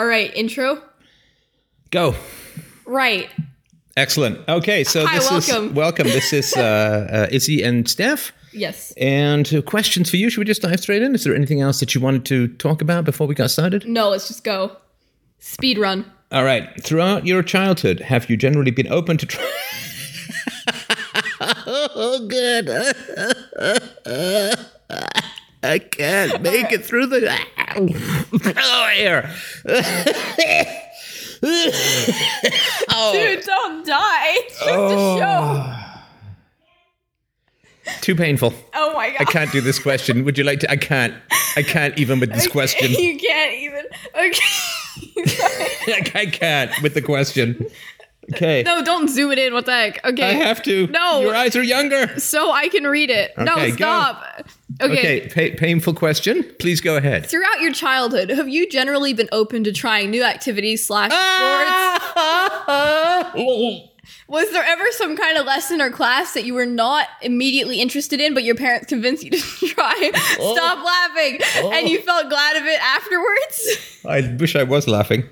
[0.00, 0.80] All right, intro.
[1.90, 2.14] Go.
[2.86, 3.28] Right.
[3.98, 4.48] Excellent.
[4.48, 5.74] Okay, so Hi, this is welcome.
[5.74, 6.06] welcome.
[6.06, 8.32] This is uh, uh, Izzy and Steph.
[8.54, 8.94] Yes.
[8.96, 10.30] And uh, questions for you.
[10.30, 11.14] Should we just dive straight in?
[11.14, 13.86] Is there anything else that you wanted to talk about before we got started?
[13.86, 14.74] No, let's just go.
[15.38, 16.10] Speed run.
[16.32, 16.82] All right.
[16.82, 19.46] Throughout your childhood, have you generally been open to try?
[21.66, 22.70] oh, good.
[25.62, 27.28] I can't make it through the
[28.56, 29.30] oh, air.
[32.90, 34.38] oh, Dude, don't die.
[34.46, 35.18] It's just a oh.
[37.84, 37.94] show.
[38.00, 38.54] too painful.
[38.74, 39.20] Oh my god.
[39.20, 40.24] I can't do this question.
[40.24, 40.70] Would you like to?
[40.70, 41.14] I can't.
[41.56, 42.90] I can't even with this question.
[42.92, 43.84] you can't even.
[44.14, 44.42] Okay.
[46.14, 47.66] I can't with the question.
[48.32, 48.62] Okay.
[48.64, 49.52] no, don't zoom it in.
[49.52, 50.04] What the heck?
[50.04, 50.30] Okay.
[50.30, 50.86] I have to.
[50.88, 51.20] No.
[51.20, 52.18] Your eyes are younger.
[52.20, 53.32] so I can read it.
[53.38, 53.76] no, Okay, go.
[53.76, 54.24] stop.
[54.80, 55.26] Okay.
[55.26, 56.44] Okay, pa- painful question.
[56.58, 57.26] Please go ahead.
[57.26, 63.30] Throughout your childhood, have you generally been open to trying new activities slash Ah!
[63.32, 63.86] sports?
[64.28, 68.20] Was there ever some kind of lesson or class that you were not immediately interested
[68.20, 70.10] in, but your parents convinced you to try?
[70.38, 70.54] Oh.
[70.54, 71.40] Stop laughing,
[71.74, 73.98] and you felt glad of it afterwards.
[74.06, 75.24] I wish I was laughing.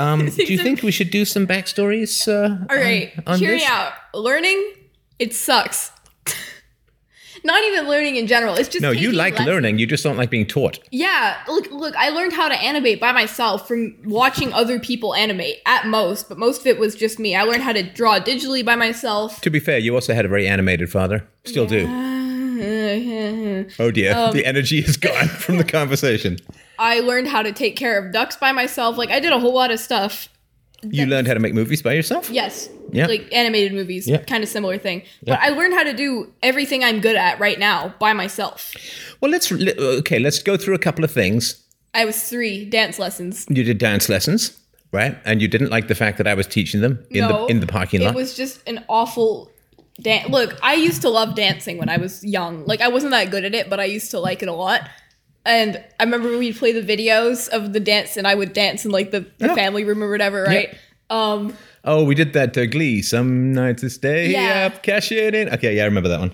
[0.00, 2.26] Um, do you think we should do some backstories?
[2.26, 3.92] Uh, All right, on, on hear me out.
[4.14, 4.72] Learning,
[5.18, 5.92] it sucks.
[7.44, 8.54] not even learning in general.
[8.54, 9.46] It's just No, you like lessons.
[9.48, 9.78] learning.
[9.78, 10.78] You just don't like being taught.
[10.90, 11.94] Yeah, look, look.
[11.96, 16.38] I learned how to animate by myself from watching other people animate at most, but
[16.38, 17.34] most of it was just me.
[17.36, 19.40] I learned how to draw digitally by myself.
[19.42, 21.26] To be fair, you also had a very animated father.
[21.44, 21.86] Still do.
[23.78, 26.38] Oh dear, Um, the energy is gone from the conversation.
[26.80, 28.96] I learned how to take care of ducks by myself.
[28.96, 30.28] Like I did a whole lot of stuff.
[30.82, 32.30] You learned how to make movies by yourself.
[32.30, 32.70] Yes.
[32.90, 33.06] Yeah.
[33.06, 34.16] Like animated movies, Yeah.
[34.22, 35.02] kind of similar thing.
[35.22, 35.34] Yeah.
[35.36, 38.72] But I learned how to do everything I'm good at right now by myself.
[39.20, 40.18] Well, let's okay.
[40.18, 41.62] Let's go through a couple of things.
[41.92, 43.46] I was three dance lessons.
[43.50, 44.58] You did dance lessons,
[44.90, 45.18] right?
[45.26, 47.60] And you didn't like the fact that I was teaching them in no, the in
[47.60, 48.14] the parking lot.
[48.14, 49.50] It was just an awful
[50.00, 50.30] dance.
[50.30, 52.64] Look, I used to love dancing when I was young.
[52.64, 54.88] Like I wasn't that good at it, but I used to like it a lot.
[55.46, 58.90] And I remember we'd play the videos of the dance, and I would dance in
[58.90, 59.54] like the, the Yeah.
[59.54, 60.74] family room or whatever, right?
[61.08, 63.00] Um, oh, we did that uh, Glee.
[63.02, 64.66] Some nights to stay Yeah.
[64.66, 65.48] up, cash it in.
[65.48, 66.32] Okay, yeah, I remember that one.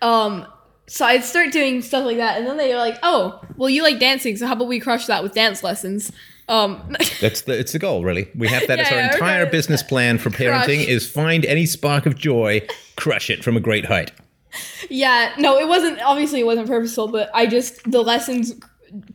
[0.00, 0.46] um.
[0.88, 3.82] So I'd start doing stuff like that, and then they were like, "Oh, well, you
[3.82, 6.10] like dancing, so how about we crush that with dance lessons?"
[6.48, 8.28] Um, That's the it's the goal, really.
[8.34, 10.88] We have that as our yeah, entire business plan for parenting: Crush.
[10.88, 12.66] is find any spark of joy,
[12.96, 14.10] crush it from a great height.
[14.90, 16.00] Yeah, no, it wasn't.
[16.02, 18.54] Obviously, it wasn't purposeful, but I just the lessons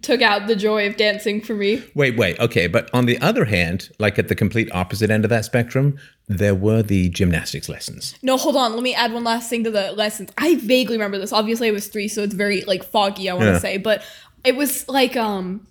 [0.01, 1.83] took out the joy of dancing for me.
[1.93, 2.65] Wait, wait, okay.
[2.65, 6.55] But on the other hand, like at the complete opposite end of that spectrum, there
[6.55, 8.15] were the gymnastics lessons.
[8.23, 8.73] No, hold on.
[8.73, 10.31] Let me add one last thing to the lessons.
[10.37, 11.31] I vaguely remember this.
[11.31, 13.29] Obviously, I was three, so it's very like foggy.
[13.29, 13.59] I want to Yeah.
[13.59, 14.01] say, but
[14.43, 15.67] it was like um,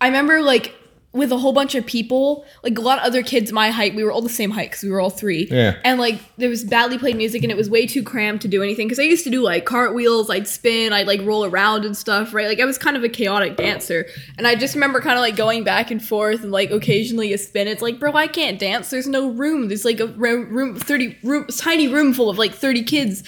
[0.00, 0.74] I remember like
[1.12, 3.94] with a whole bunch of people, like a lot of other kids my height.
[3.94, 5.48] We were all the same height because we were all three.
[5.50, 5.76] Yeah.
[5.82, 8.62] And like there was badly played music, and it was way too cramped to do
[8.62, 8.86] anything.
[8.86, 12.34] Because I used to do like cartwheels, I'd spin, I'd like roll around and stuff,
[12.34, 12.46] right?
[12.46, 15.36] Like I was kind of a chaotic dancer, and I just remember kind of like
[15.36, 17.68] going back and forth and like occasionally a spin.
[17.68, 18.90] It's like, bro, I can't dance.
[18.90, 19.68] There's no room.
[19.68, 23.22] There's like a room, room thirty room, tiny room full of like thirty kids.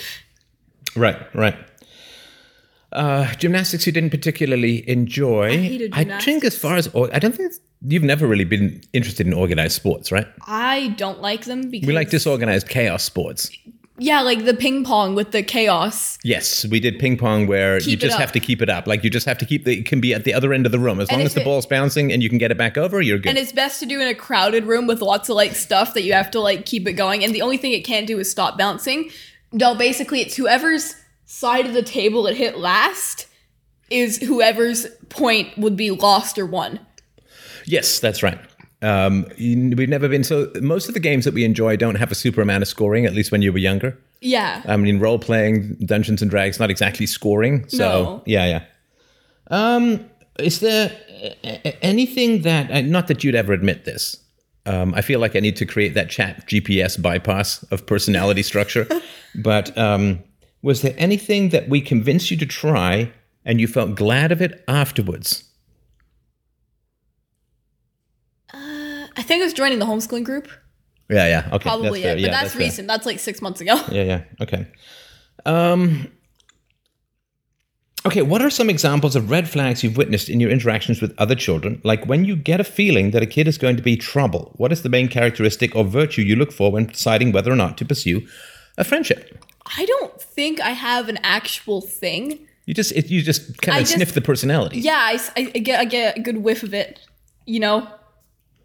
[0.96, 1.56] Right, right.
[2.92, 5.50] Uh, gymnastics you didn't particularly enjoy.
[5.52, 7.52] I hated I think as far as or- I don't think
[7.86, 10.26] you've never really been interested in organized sports, right?
[10.46, 13.50] I don't like them because We like disorganized chaos sports.
[14.02, 16.18] Yeah, like the ping pong with the chaos.
[16.24, 18.86] Yes, we did ping pong where you Keep it just have to keep it up.
[18.86, 20.72] Like you just have to keep the it can be at the other end of
[20.72, 21.00] the room.
[21.00, 23.18] As long as the it- ball's bouncing and you can get it back over, you're
[23.18, 23.28] good.
[23.28, 26.02] And it's best to do in a crowded room with lots of like stuff that
[26.02, 27.22] you have to like keep it going.
[27.22, 29.10] And the only thing it can't do is stop bouncing.
[29.52, 30.94] No, basically it's whoever's
[31.30, 33.26] side of the table it hit last
[33.88, 36.80] is whoever's point would be lost or won.
[37.66, 38.38] Yes, that's right.
[38.82, 40.50] Um, you- we've never been so.
[40.60, 43.06] Most of the games that we enjoy don't have a super amount of scoring.
[43.06, 43.96] At least when you were younger.
[44.20, 44.62] Yeah.
[44.66, 47.64] I mean, role playing, Dungeons and Dragons, not exactly scoring.
[47.68, 48.22] So No.
[48.26, 48.62] yeah, yeah.
[49.50, 50.04] Um,
[50.38, 50.90] is there
[51.82, 52.70] anything that?
[52.70, 54.16] uh, Not that you'd ever admit this.
[54.66, 58.86] Um, I feel like I need to create that chat GPS bypass of personality structure.
[59.34, 60.20] but um,
[60.62, 63.12] was there anything that we convinced you to try
[63.44, 65.44] and you felt glad of it afterwards?
[68.52, 70.48] I think I was joining the homeschooling group.
[71.08, 71.48] Yeah, yeah.
[71.52, 72.12] Okay, Probably fair.
[72.12, 72.16] it.
[72.16, 72.60] But Yeah, that's, fair.
[72.62, 72.88] recent.
[72.88, 73.74] That's like six months ago.
[73.90, 74.22] Yeah, yeah.
[74.40, 74.66] Okay.
[75.44, 76.08] Um
[78.06, 81.34] Okay, what are some examples of red flags you've witnessed in your interactions with other
[81.34, 81.82] children?
[81.84, 84.72] Like when you get a feeling that a kid is going to be trouble, what
[84.72, 87.84] is the main characteristic or virtue you look for when deciding whether or not to
[87.84, 88.26] pursue
[88.78, 89.44] a friendship?
[89.76, 92.46] I don't think I have an actual thing.
[92.66, 94.80] You just it, you just kind I of just- sniff the personality.
[94.80, 97.00] yeah, I get I get a good whiff of it,
[97.46, 97.88] you know.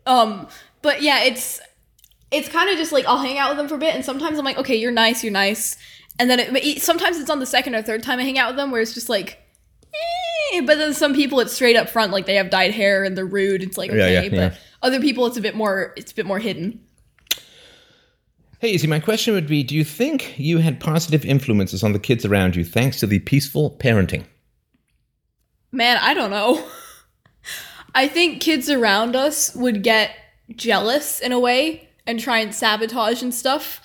[0.06, 0.48] Um,
[0.82, 1.60] but yeah, it's
[2.32, 4.38] it's kind of just like I'll hang out with them for a bit, and sometimes
[4.38, 5.78] I'm like, okay, you're nice, you're nice,
[6.20, 8.58] and then it, sometimes it's on the second or third time I hang out with
[8.58, 9.40] them where it's just like.
[10.54, 13.18] eh, But then some people it's straight up front, like they have dyed hair and
[13.18, 13.64] they're rude.
[13.64, 14.54] It's like Yeah, okay, yeah, but yeah.
[14.84, 16.80] other people it's a bit more it's a bit more hidden.
[18.66, 22.00] Hey, Izzy, my question would be: Do you think you had positive influences on the
[22.00, 24.26] kids around you thanks to the peaceful parenting?
[25.72, 26.68] Man, I don't know.
[27.94, 30.16] I think kids around us would get
[30.56, 33.82] jealous in a way and try and sabotage and stuff.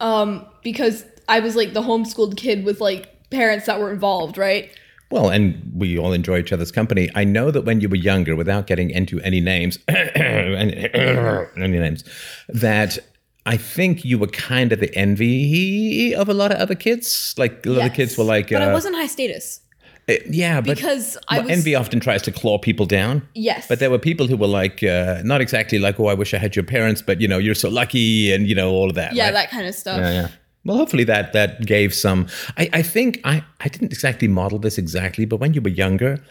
[0.00, 4.70] Um, because I was like the homeschooled kid with like parents that were involved, right?
[5.10, 7.10] Well, and we all enjoy each other's company.
[7.14, 12.04] I know that when you were younger, without getting into any names, any names,
[12.48, 12.98] that
[13.46, 17.34] I think you were kind of the envy of a lot of other kids.
[17.36, 19.60] Like a lot of kids were like, but I uh, wasn't high status
[20.08, 23.26] uh, yeah, but because I well, was envy often tries to claw people down.
[23.34, 26.34] yes, But there were people who were like, uh, not exactly like, oh, I wish
[26.34, 28.96] I had your parents, but you know, you're so lucky, and you know, all of
[28.96, 29.14] that.
[29.14, 29.32] yeah, right?
[29.32, 29.98] that kind of stuff.
[29.98, 30.28] Yeah, yeah.
[30.66, 32.26] Well, hopefully that that gave some.
[32.58, 36.22] I, I think I I didn't exactly model this exactly, but when you were younger,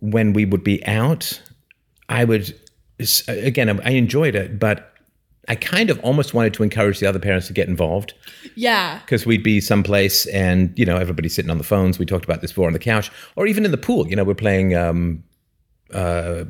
[0.00, 1.40] when we would be out,
[2.08, 2.54] I would
[3.26, 4.91] again I enjoyed it, but
[5.48, 8.14] I kind of almost wanted to encourage the other parents to get involved
[8.54, 11.98] Yeah, because we'd be someplace and you know everybody's sitting on the phones.
[11.98, 14.06] We talked about this before on the couch, or even in the pool.
[14.08, 15.24] You know, we're playing um,
[15.92, 16.44] uh,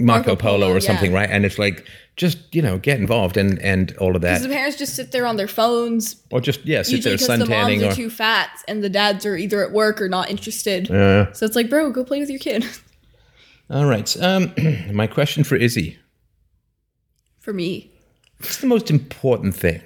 [0.00, 1.18] Marco, Marco Polo, Polo, or something, yeah.
[1.18, 1.30] right?
[1.30, 1.86] And it's like
[2.16, 4.34] just you know get involved and and all of that.
[4.34, 6.16] because the parents just sit there on their phones.
[6.30, 9.24] or just yeah sit there because the moms suntanning are too fat and the dads
[9.24, 10.88] are either at work or not interested.
[10.88, 11.32] Yeah.
[11.32, 12.64] So it's like, bro, go play with your kid.
[13.70, 14.16] All right.
[14.20, 14.52] Um,
[14.92, 15.98] my question for Izzy:
[17.38, 17.89] For me,
[18.40, 19.82] What's the most important thing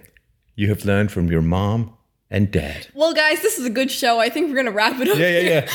[0.54, 1.92] you have learned from your mom
[2.30, 2.86] and dad?
[2.94, 4.20] Well, guys, this is a good show.
[4.20, 5.18] I think we're gonna wrap it up.
[5.18, 5.68] Yeah, yeah,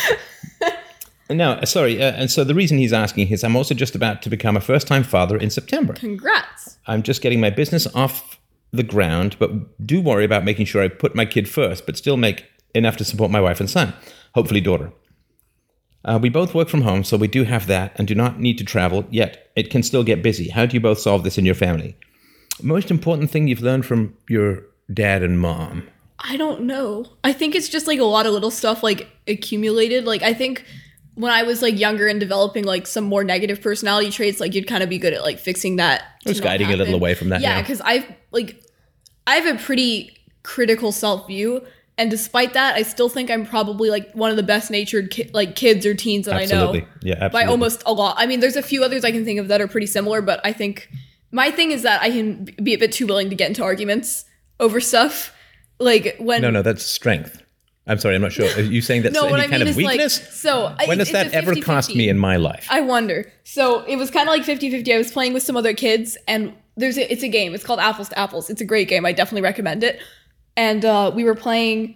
[0.62, 0.76] yeah.
[1.36, 2.02] no, uh, sorry.
[2.02, 4.62] Uh, and so the reason he's asking is I'm also just about to become a
[4.62, 5.92] first-time father in September.
[5.94, 6.78] Congrats.
[6.88, 8.40] I'm just getting my business off
[8.72, 12.16] the ground, but do worry about making sure I put my kid first, but still
[12.16, 13.94] make enough to support my wife and son,
[14.36, 14.94] hopefully daughter.
[16.06, 18.58] Uh, we both work from home, so we do have that and do not need
[18.58, 20.48] to travel, yet it can still get busy.
[20.48, 21.98] How do you both solve this in your family?
[22.64, 24.64] Most important thing you've learned from your
[24.94, 25.88] dad and mom?
[26.20, 27.06] I don't know.
[27.24, 30.06] I think it's just like a lot of little stuff like accumulated.
[30.06, 30.66] Like I think
[31.16, 34.68] when I was like younger and developing like some more negative personality traits, like you'd
[34.68, 36.04] kind of be good at like fixing that.
[36.26, 38.62] Just guiding a little away from that Yeah, because I've like
[39.26, 41.66] I have a pretty critical self view,
[41.98, 45.30] and despite that, I still think I'm probably like one of the best natured ki-
[45.34, 46.82] like kids or teens that Absolutely.
[46.82, 46.90] I know.
[47.02, 48.16] Yeah, by almost a lot.
[48.18, 50.40] I mean, there's a few others I can think of that are pretty similar, but
[50.44, 50.90] I think
[51.32, 54.26] my thing is that I can be a bit too willing to get into arguments
[54.60, 55.34] over stuff.
[55.80, 57.42] Like when No, no, that's strength.
[57.88, 58.46] I'm sorry, I'm not sure.
[58.56, 60.38] Are you saying that's No, any I kind mean of is like weakness?
[60.38, 60.76] so.
[60.86, 61.96] When has that it's a ever cost 50-50.
[61.96, 62.68] me in my life?
[62.70, 63.32] I wonder.
[63.44, 64.94] So it was kind of like 50-50.
[64.94, 67.56] I was playing with some other kids, and there's a, it's a game.
[67.56, 68.50] It's called Apples to Apples.
[68.50, 69.06] It's a great game.
[69.06, 70.00] I definitely recommend it.
[70.56, 71.96] And uh, we were playing.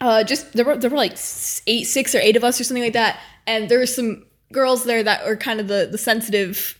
[0.00, 1.18] Uh, just there were there were like
[1.66, 4.84] eight, six or eight of us or something like that, and there were some girls
[4.84, 6.78] there that were kind of the the sensitive.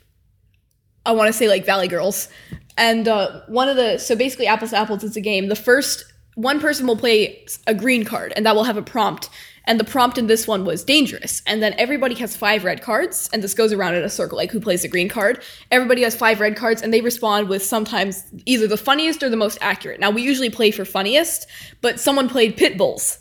[1.07, 2.29] I want to say like Valley Girls,
[2.77, 5.49] and uh, one of the so basically Apples to Apples is a game.
[5.49, 6.05] The first
[6.35, 9.31] one person will play a green card, and that will have a prompt.
[9.67, 11.41] And the prompt in this one was dangerous.
[11.47, 14.51] And then everybody has five red cards, and this goes around in a circle, like
[14.51, 15.43] who plays the green card.
[15.71, 19.37] Everybody has five red cards, and they respond with sometimes either the funniest or the
[19.37, 20.01] most accurate.
[20.01, 21.47] Now we usually play for funniest,
[21.81, 23.21] but someone played pit bulls.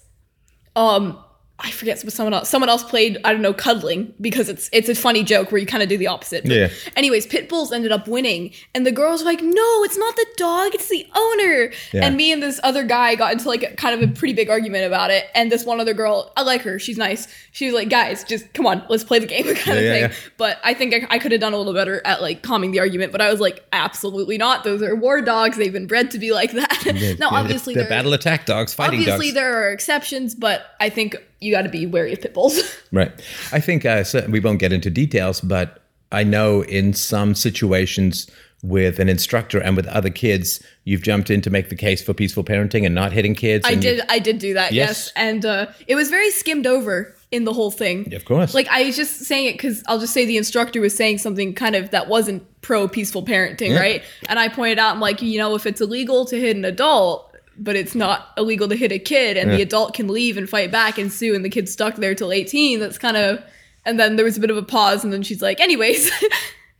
[0.76, 1.23] Um,
[1.66, 2.50] I forget someone else.
[2.50, 5.66] Someone else played I don't know cuddling because it's it's a funny joke where you
[5.66, 6.46] kind of do the opposite.
[6.46, 6.68] Yeah.
[6.98, 10.26] Anyways, pit bulls ended up winning, and the girls were like, "No, it's not the
[10.36, 12.06] dog; it's the owner." Yeah.
[12.06, 14.50] And me and this other guy got into like a, kind of a pretty big
[14.50, 15.26] argument about it.
[15.36, 17.28] And this one other girl, I like her; she's nice.
[17.54, 19.92] She was like, "Guys, just come on, let's play the game," kind of Yeah, yeah,
[19.94, 20.02] thing.
[20.02, 20.14] yeah.
[20.38, 22.80] But I think I, I could have done a little better at like calming the
[22.82, 23.14] argument.
[23.14, 24.66] But I was like, "Absolutely not!
[24.66, 25.56] Those are war dogs.
[25.56, 29.00] They've been bred to be like that." now, obviously, they're there- battle attack dogs, fighting
[29.00, 29.36] obviously dogs.
[29.36, 32.60] there are exceptions, but I think you got to be wary of pit bulls.
[32.92, 33.12] Right.
[33.52, 35.82] I think uh, so we won't get into details, but
[36.12, 38.30] I know in some situations
[38.62, 42.14] with an instructor and with other kids, you've jumped in to make the case for
[42.14, 43.66] peaceful parenting and not hitting kids.
[43.68, 44.88] I did, I did do that, Yes.
[44.90, 48.14] yes, and uh, it was very skimmed over in the whole thing.
[48.14, 48.54] of course.
[48.54, 51.54] Like I was just saying it because I'll just say the instructor was saying something
[51.56, 53.80] kind of that wasn't pro peaceful parenting, Yeah.
[53.80, 54.04] right?
[54.30, 57.33] And I pointed out, I'm like, you know, if it's illegal to hit an adult,
[57.58, 60.72] but it's not illegal to hit a kid, and the adult can leave and fight
[60.72, 62.80] back and sue, and the kid's stuck there till 18.
[62.80, 63.44] That's kind of.
[63.86, 66.12] And then there was a bit of a pause, and then she's like, anyways.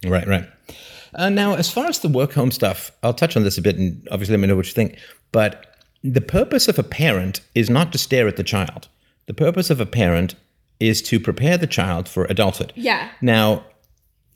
[0.06, 0.46] Right, right.
[1.16, 3.78] Uh, now, as far as the work home stuff, I'll touch on this a bit
[3.78, 4.98] and obviously let me know what you think.
[5.32, 8.90] But the purpose of a parent is not to stare at the child.
[9.28, 10.36] the purpose of a parent
[10.82, 12.74] is to prepare the child for adulthood.
[12.76, 13.10] Yeah.
[13.22, 13.64] Now,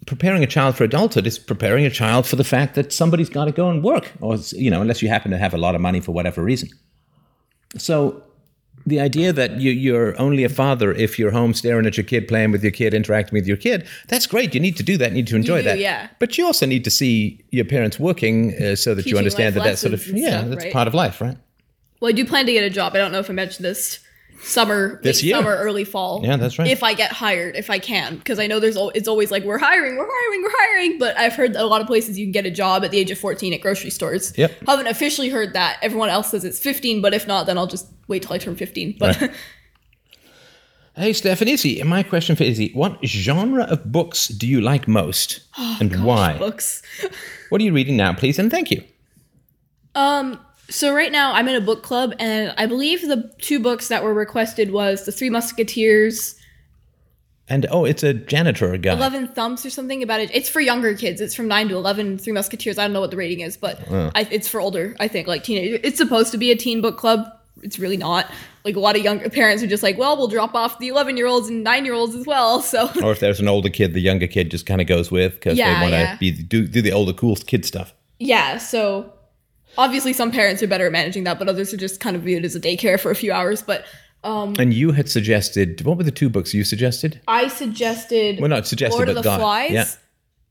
[0.08, 3.46] preparing a child for adulthood is preparing a child for the fact that somebody's got
[3.46, 5.82] to go and work, or you know, unless you happen to have a lot of
[5.82, 6.70] money for whatever reason.
[7.78, 8.24] So,
[8.86, 12.28] the idea that you, you're only a father if you're home staring at your kid,
[12.30, 14.56] playing with your kid, interacting with your kid, that's great.
[14.56, 15.10] You need to do that.
[15.12, 15.80] You need to enjoy do, that.
[15.80, 16.08] yeah.
[16.20, 19.64] But you also need to see your parents working uh, so that you understand that
[19.66, 20.74] that's sort of yeah, stuff, that's right?
[20.74, 21.38] part of life, right?
[22.00, 22.96] Well, I do plan to get a job.
[22.96, 24.00] I don't know if I mentioned this
[24.41, 25.36] summer, This year.
[25.36, 26.22] summer, early fall.
[26.24, 26.67] Yeah, that's right.
[26.67, 29.44] If I get hired, if I can, because I know there's al- it's always like
[29.44, 31.00] we're hiring, we're hiring, we're hiring.
[31.00, 33.12] But I've heard a lot of places you can get a job at the age
[33.12, 34.38] of 14 at grocery stores.
[34.38, 34.51] Yep.
[34.67, 35.77] Haven't officially heard that.
[35.82, 38.56] Everyone else says it's 15, but if not, then I'll just wait till I turn
[38.56, 38.96] 15.
[39.00, 39.32] But Right.
[40.96, 45.41] Hey, Stefan, Izzy, my question for Izzy What genre of books do you like most
[45.79, 46.38] and why?
[46.39, 46.82] books.
[47.50, 48.39] What are you reading now, please?
[48.39, 48.84] And thank you.
[49.94, 50.39] Um.
[50.70, 54.04] So right now I'm in a book club, and I believe the two books that
[54.04, 56.36] were requested was The Three Musketeers,
[57.48, 58.92] And oh, it's a janitor guy.
[58.94, 60.30] Eleven Thumps or something about it.
[60.34, 61.22] It's for younger kids.
[61.22, 62.18] It's from nine to 11.
[62.18, 62.78] Three Musketeers.
[62.78, 64.12] I don't know what the rating is, but oh.
[64.14, 64.96] I, it's for older.
[65.00, 65.80] I think like teenage.
[65.84, 67.26] It's supposed to be a teen book club.
[67.64, 68.30] It's really not.
[68.66, 71.16] Like a lot of younger parents are just like, well, we'll drop off the 11
[71.16, 72.62] year olds and nine year olds as well.
[72.74, 75.36] So Or if there's an older kid, the younger kid just kind of goes with
[75.36, 76.18] because Yeah, they want to yeah.
[76.18, 77.94] be do, do the older cool kid stuff.
[78.20, 78.58] yeah.
[78.58, 79.14] So
[79.77, 82.46] obviously some parents are better at managing that, but others are just kind of viewed
[82.46, 83.62] as a daycare for a few hours.
[83.62, 83.86] But
[84.24, 87.22] um, And you had suggested what were the two books you suggested?
[87.27, 89.39] I suggested Well, not suggested, Lord but of the got.
[89.39, 89.72] Flies.
[89.72, 89.86] Yeah,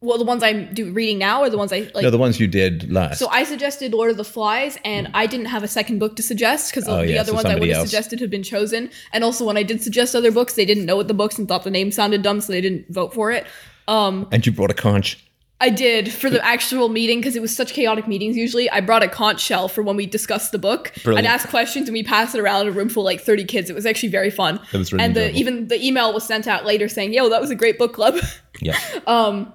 [0.01, 2.03] Well, the ones I'm do, reading now are the ones I like.
[2.05, 3.19] no, the ones you did last.
[3.19, 6.23] So I suggested Lord of the Flies, and I didn't have a second book to
[6.23, 8.91] suggest because Oh, the yeah, other so ones I would have suggested had been chosen.
[9.13, 11.49] And also, when I did suggest other books, they didn't know what the books and
[11.49, 13.47] thought the name sounded dumb, so they didn't vote for it.
[13.89, 15.19] and you brought a conch.
[15.59, 18.37] I did for the actual meeting because it was such chaotic meetings.
[18.37, 20.93] Usually, I brought a conch shell for when we discussed the book.
[21.03, 21.27] Brilliant.
[21.27, 23.45] I'd ask questions and we pass it around in a room full of like thirty
[23.45, 23.71] kids.
[23.71, 24.61] It was actually very fun.
[24.73, 27.41] That was really and the, even the email was sent out later saying, "Yo, that
[27.41, 28.17] was a great book club."
[28.61, 28.79] Yeah.
[29.07, 29.53] um,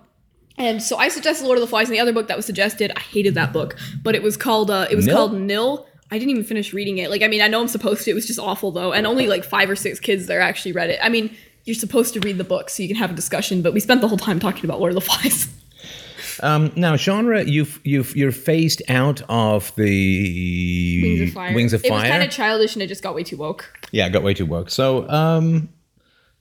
[0.58, 2.92] And so I suggested Lord of the Flies, and the other book that was suggested,
[2.96, 5.16] I hated that book, but it was called uh, it was Nil?
[5.16, 5.86] called Nil.
[6.10, 7.10] I didn't even finish reading it.
[7.10, 8.12] Like, I mean, I know I'm supposed to.
[8.12, 10.90] It was just awful though, and only like five or six kids there actually read
[10.90, 11.00] it.
[11.02, 13.72] I mean, you're supposed to read the book so you can have a discussion, but
[13.74, 15.48] we spent the whole time talking about Lord of the Flies.
[16.42, 21.54] Um, now, genre, you've you've you're phased out of the Wings of Fire.
[21.56, 22.10] Wings of It was Fire.
[22.10, 23.72] kind of childish, and it just got way too woke.
[23.92, 24.70] Yeah, got way too woke.
[24.70, 25.70] So, um,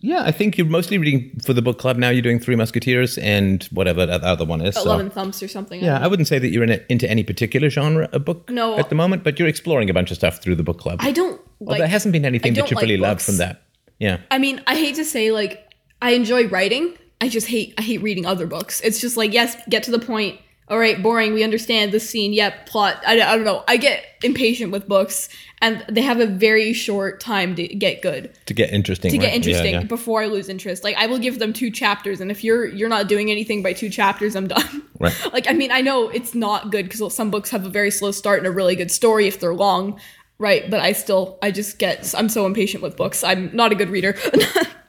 [0.00, 2.08] yeah, I think you're mostly reading for the book club now.
[2.08, 4.74] You're doing Three Musketeers and whatever that other one is.
[4.76, 5.82] So, Eleven Thumps or something.
[5.82, 8.78] yeah, I wouldn't say that you're in a, into any particular genre of book No.
[8.78, 11.00] at the moment, but you're exploring a bunch of stuff through the book club.
[11.02, 11.78] I don't Well, like.
[11.80, 13.26] there hasn't been anything I that don't you've like really loved books.
[13.26, 13.62] from that.
[13.98, 14.18] Yeah.
[14.30, 15.68] I mean, I hate to say like
[16.00, 16.94] I enjoy writing.
[17.20, 18.80] I just hate I hate reading other books.
[18.80, 20.40] It's just like yes, get to the point.
[20.68, 21.34] All right, boring.
[21.34, 22.32] We understand this scene.
[22.32, 23.02] Yep, plot.
[23.04, 23.64] I, I don't know.
[23.66, 25.28] I get impatient with books,
[25.60, 29.10] and they have a very short time to get good, To get interesting.
[29.10, 29.24] to right?
[29.24, 29.86] get interesting Yeah, yeah.
[29.86, 30.84] before I lose interest.
[30.84, 33.72] Like I will give them two chapters, and if you're you're not doing anything by
[33.72, 34.82] two chapters, I'm done.
[35.00, 35.32] Right.
[35.32, 38.10] like I mean, I know it's not good because some books have a very slow
[38.12, 39.98] start and a really good story if they're long.
[40.38, 43.24] Right, but I still, I just get, I'm so impatient with books.
[43.24, 44.14] I'm not a good reader.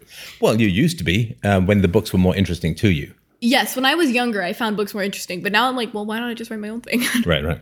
[0.42, 3.14] Well, you used to be um, when the books were more interesting to you.
[3.40, 6.06] Yes, when I was younger, I found books more interesting, but now I'm like, well,
[6.06, 7.04] why don't I just write my own thing?
[7.26, 7.62] Right, right.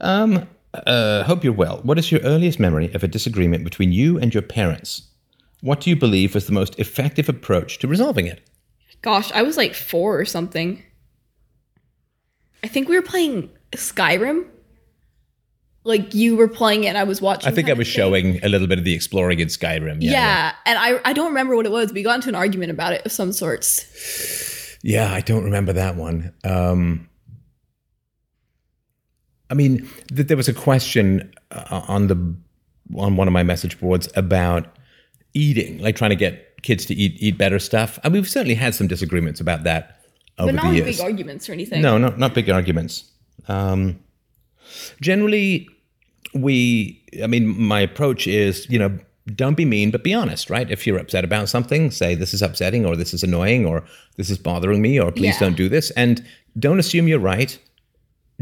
[0.00, 1.80] Um, uh, hope you're well.
[1.82, 5.08] What is your earliest memory of a disagreement between you and your parents?
[5.60, 8.40] What do you believe was the most effective approach to resolving it?
[9.02, 10.82] Gosh, I was like four or something.
[12.62, 14.46] I think we were playing Skyrim.
[15.82, 17.50] Like you were playing it, and I was watching.
[17.50, 19.98] I think I was showing a little bit of the exploring in Skyrim.
[20.00, 21.92] Yeah, Yeah, and I I don't remember what it was.
[21.92, 24.76] We got into an argument about it of some sorts.
[24.82, 26.32] Yeah, I don't remember that one.
[26.44, 27.08] Um,
[29.50, 32.36] I mean, th- there was a question uh, on the
[32.96, 34.66] on one of my message boards about
[35.34, 37.98] eating, like trying to get kids to eat eat better stuff.
[38.04, 40.02] I mean, we've certainly had some disagreements about that
[40.38, 40.96] over But not the years.
[40.98, 41.82] big arguments or anything.
[41.82, 43.10] No, not not big arguments.
[43.48, 44.00] Um,
[45.00, 45.68] generally,
[46.34, 47.02] we.
[47.22, 48.98] I mean, my approach is, you know,
[49.34, 50.70] don't be mean, but be honest, right?
[50.70, 53.84] If you're upset about something, say this is upsetting, or this is annoying, or
[54.16, 55.40] this is bothering me, or please Yeah.
[55.40, 56.22] don't do this, and
[56.58, 57.58] don't assume you're right.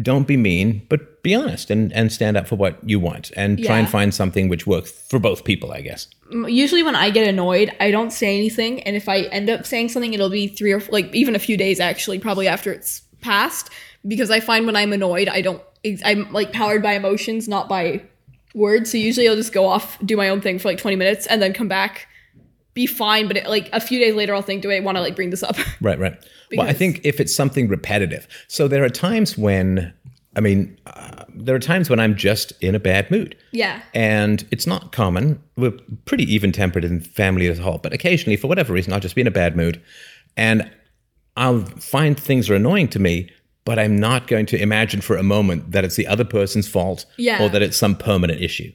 [0.00, 3.62] Don't be mean, but be honest and and stand up for what you want, and
[3.64, 6.06] try and find something which works for both people, I guess.
[6.46, 9.88] Usually, when I get annoyed, I don't say anything, and if I end up saying
[9.88, 13.70] something, it'll be three or like even a few days actually, probably after it's passed,
[14.06, 15.62] because I find when I'm annoyed, I don't.
[16.04, 18.02] I'm like powered by emotions, not by
[18.54, 18.90] words.
[18.90, 21.40] So usually, I'll just go off, do my own thing for like 20 minutes, and
[21.40, 22.06] then come back,
[22.74, 23.28] be fine.
[23.28, 25.30] But it, like a few days later, I'll think, do I want to like bring
[25.30, 25.56] this up?
[25.80, 26.16] Right, right.
[26.56, 28.26] well, I think if it's something repetitive.
[28.48, 29.92] So there are times when
[30.36, 33.36] I mean, uh, there are times when I'm just in a bad mood.
[33.50, 33.82] Yeah.
[33.92, 35.42] And it's not common.
[35.56, 35.72] We're
[36.04, 39.16] pretty even tempered in family as a whole, but occasionally, for whatever reason, I'll just
[39.16, 39.82] be in a bad mood.
[40.36, 40.70] And
[41.36, 43.30] I'll find things are annoying to me,
[43.68, 47.04] but I'm not going to imagine for a moment that it's the other person's fault
[47.18, 47.42] Yeah.
[47.44, 48.72] or that it's some permanent issue.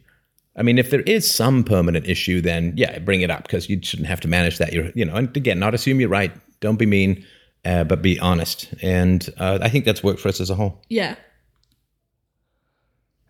[0.56, 3.80] I mean, if there is some permanent issue, then yeah, bring it up because you
[3.82, 4.72] shouldn't have to manage that.
[4.72, 6.32] You're, you know, and again, not assume you're right.
[6.60, 7.26] Don't be mean,
[7.66, 8.72] uh, but be honest.
[8.84, 10.80] And uh, I think that's worked for us as a whole.
[10.90, 11.16] Yeah.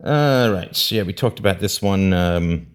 [0.03, 0.75] All right.
[0.75, 2.12] So, yeah, we talked about this one.
[2.12, 2.67] Um,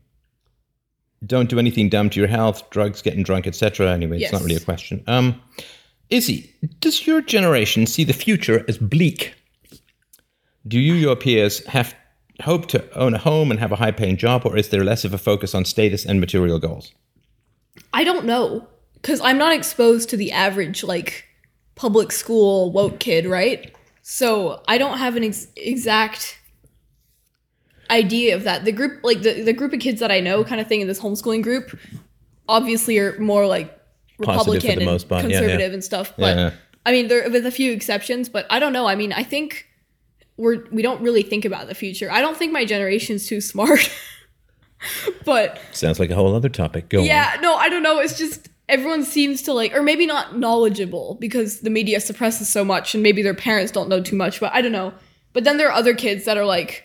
[1.26, 3.92] don't do anything dumb to your health, drugs, getting drunk, etc.
[3.92, 5.04] Anyway, it's not really a question.
[5.07, 5.42] Um,
[6.11, 9.35] Izzy, does your generation see the future as bleak?
[10.67, 11.95] Do you, your peers, have
[12.43, 15.12] hope to own a home and have a high-paying job, or is there less of
[15.12, 16.93] a focus on status and material goals?
[17.93, 21.25] I don't know because I'm not exposed to the average like
[21.75, 23.75] public school woke kid, right?
[24.03, 26.38] So I don't have an ex- exact
[27.91, 28.65] idea of that.
[28.65, 30.88] The group, like the, the group of kids that I know, kind of thing in
[30.88, 31.79] this homeschooling group,
[32.49, 33.77] obviously are more like
[34.22, 35.38] Positive for Republican the and most part, yeah, yeah.
[35.40, 36.12] conservative and stuff.
[36.16, 36.50] But Yeah.
[36.87, 38.28] I mean, there with a few exceptions.
[38.28, 38.87] But I don't know.
[38.87, 39.66] I mean, I think
[40.37, 42.10] we're we don't really think about the future.
[42.10, 43.90] I don't think my generation's too smart.
[45.25, 46.88] but Sounds like a whole other topic.
[46.88, 47.04] Go on.
[47.04, 47.98] yeah, no, I don't know.
[47.98, 52.64] It's just everyone seems to like, or maybe not knowledgeable because the media suppresses so
[52.64, 54.40] much, and maybe their parents don't know too much.
[54.40, 54.94] But I don't know.
[55.32, 56.84] But then there are other kids that are like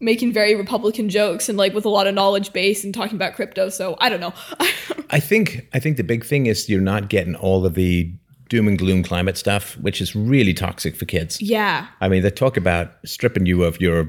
[0.00, 3.34] making very Republican jokes and like with a lot of knowledge base and talking about
[3.34, 3.68] crypto.
[3.68, 4.32] So I don't know.
[5.10, 8.12] I think I think the big thing is you're not getting all of the
[8.48, 11.40] doom and gloom climate stuff, which is really toxic for kids.
[11.40, 14.08] yeah, I mean, they talk about stripping you of your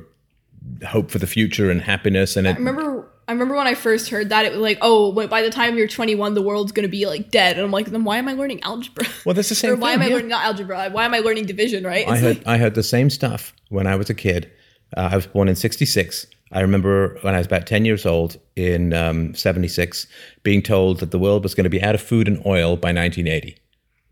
[0.88, 3.08] hope for the future and happiness, and it, I remember.
[3.28, 5.88] I remember when I first heard that it was like, oh, by the time you're
[5.88, 8.62] 21, the world's gonna be like dead, and I'm like, then why am I learning
[8.64, 9.06] algebra?
[9.26, 9.96] well, that's the same or why thing.
[9.96, 10.14] am I yeah.
[10.16, 10.90] learning not algebra?
[10.90, 11.84] Why am I learning division?
[11.84, 12.08] Right?
[12.08, 14.52] I It's heard like- I heard the same stuff when I was a kid.
[14.96, 16.26] Uh, I was born in '66.
[16.54, 20.06] I remember when I was about 10 years old in um, '76,
[20.44, 22.90] being told that the world was going to be out of food and oil by
[22.92, 23.56] 1980.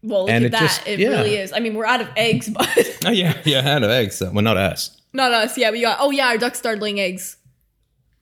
[0.04, 0.60] well, look and at it that.
[0.62, 1.10] just- it yeah.
[1.10, 1.52] really is.
[1.52, 2.70] I mean, we're out of eggs, but
[3.06, 4.22] Oh yeah, yeah, out of eggs.
[4.22, 5.02] Well, not us.
[5.12, 5.58] not us.
[5.58, 5.98] Yeah, we got.
[6.00, 7.36] Oh yeah, our duck started laying eggs.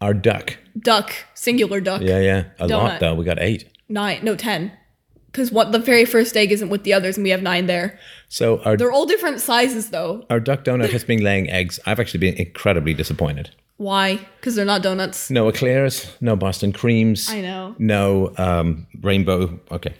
[0.01, 0.57] Our duck.
[0.79, 2.01] Duck, singular duck.
[2.01, 3.13] Yeah, yeah, a lot though.
[3.15, 3.69] We got eight.
[3.89, 4.71] Nine, no ten,
[5.37, 7.99] because what the very first egg isn't with the others, and we have nine there.
[8.27, 10.25] So our They're all different sizes though.
[10.31, 11.79] our duck donut has been laying eggs.
[11.85, 13.51] I've actually been incredibly disappointed.
[13.77, 14.19] Why?
[14.39, 15.29] Because they're not donuts.
[15.29, 17.29] No eclairs, no Boston creams.
[17.29, 17.75] I know.
[17.77, 19.59] No um, rainbow.
[19.71, 19.93] Okay.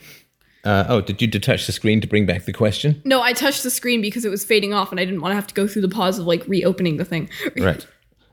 [0.63, 2.99] Uh, oh, did you detach the screen to bring back the question?
[3.05, 5.35] No, I touched the screen because it was fading off, and I didn't want to
[5.35, 7.29] have to go through the pause of like reopening the thing.
[7.59, 7.85] Right.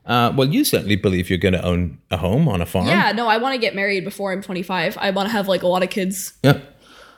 [0.05, 2.85] Uh, well, you certainly believe you're going to own a home on a farm.
[2.85, 4.99] Yeah, no, I want to get married before I'm 25.
[4.99, 6.33] I want to have like a lot of kids.
[6.43, 6.59] Yeah.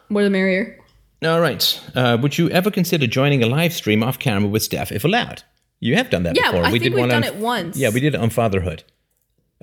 [0.10, 0.78] More the merrier.
[1.24, 1.82] All right.
[1.96, 5.44] Uh, would you ever consider joining a live stream off camera with Steph if allowed?
[5.80, 6.66] You have done that Yeah, before.
[6.66, 7.78] I think we've one done on- it once.
[7.78, 8.84] Yeah, we did it on fatherhood.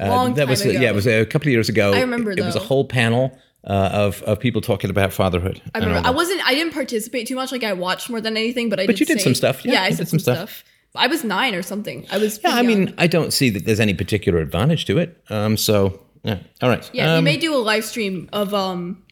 [0.01, 0.73] Uh, Long that time was ago.
[0.73, 1.93] yeah, it was a couple of years ago.
[1.93, 5.63] I remember, It, it was a whole panel uh, of of people talking about fatherhood.
[5.75, 6.07] I remember.
[6.07, 6.45] I wasn't.
[6.47, 7.53] I didn't participate too much.
[7.53, 8.87] Like I watched more than anything, but I.
[8.87, 9.65] But you did say- some stuff.
[9.65, 10.37] Yeah, I did did some stuff.
[10.37, 10.65] stuff.
[10.97, 12.07] I was nine or something.
[12.11, 12.41] I was.
[12.43, 12.67] Yeah, I young.
[12.67, 15.17] mean, I don't see that there's any particular advantage to it.
[15.31, 16.89] Um, so yeah, all right.
[16.93, 19.04] Yeah, we Um, may do a live stream of um,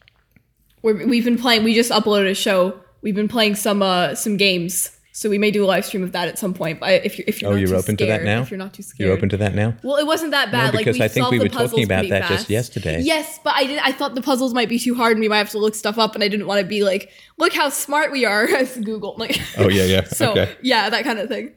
[0.83, 1.63] where we've been playing.
[1.63, 2.79] We just uploaded a show.
[3.01, 6.11] We've been playing some uh some games, so we may do a live stream of
[6.11, 6.79] that at some point.
[6.79, 8.41] But if you're if you're Oh, not you're too open to that now?
[8.43, 9.73] if you're not too scared, You're open to that now.
[9.83, 10.73] Well, it wasn't that bad.
[10.73, 13.01] like because we I think we were talking about pretty that just yesterday.
[13.01, 13.79] Yes, but I did.
[13.79, 15.97] I thought the puzzles might be too hard, and we might have to look stuff
[15.97, 19.15] up, and I didn't want to be like, "Look how smart we are" as Google.
[19.17, 20.03] Like, Oh yeah, yeah.
[20.19, 20.55] so okay.
[20.61, 21.51] yeah, that kind of thing.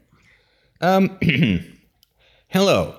[0.81, 1.19] Um,
[2.49, 2.95] Hello.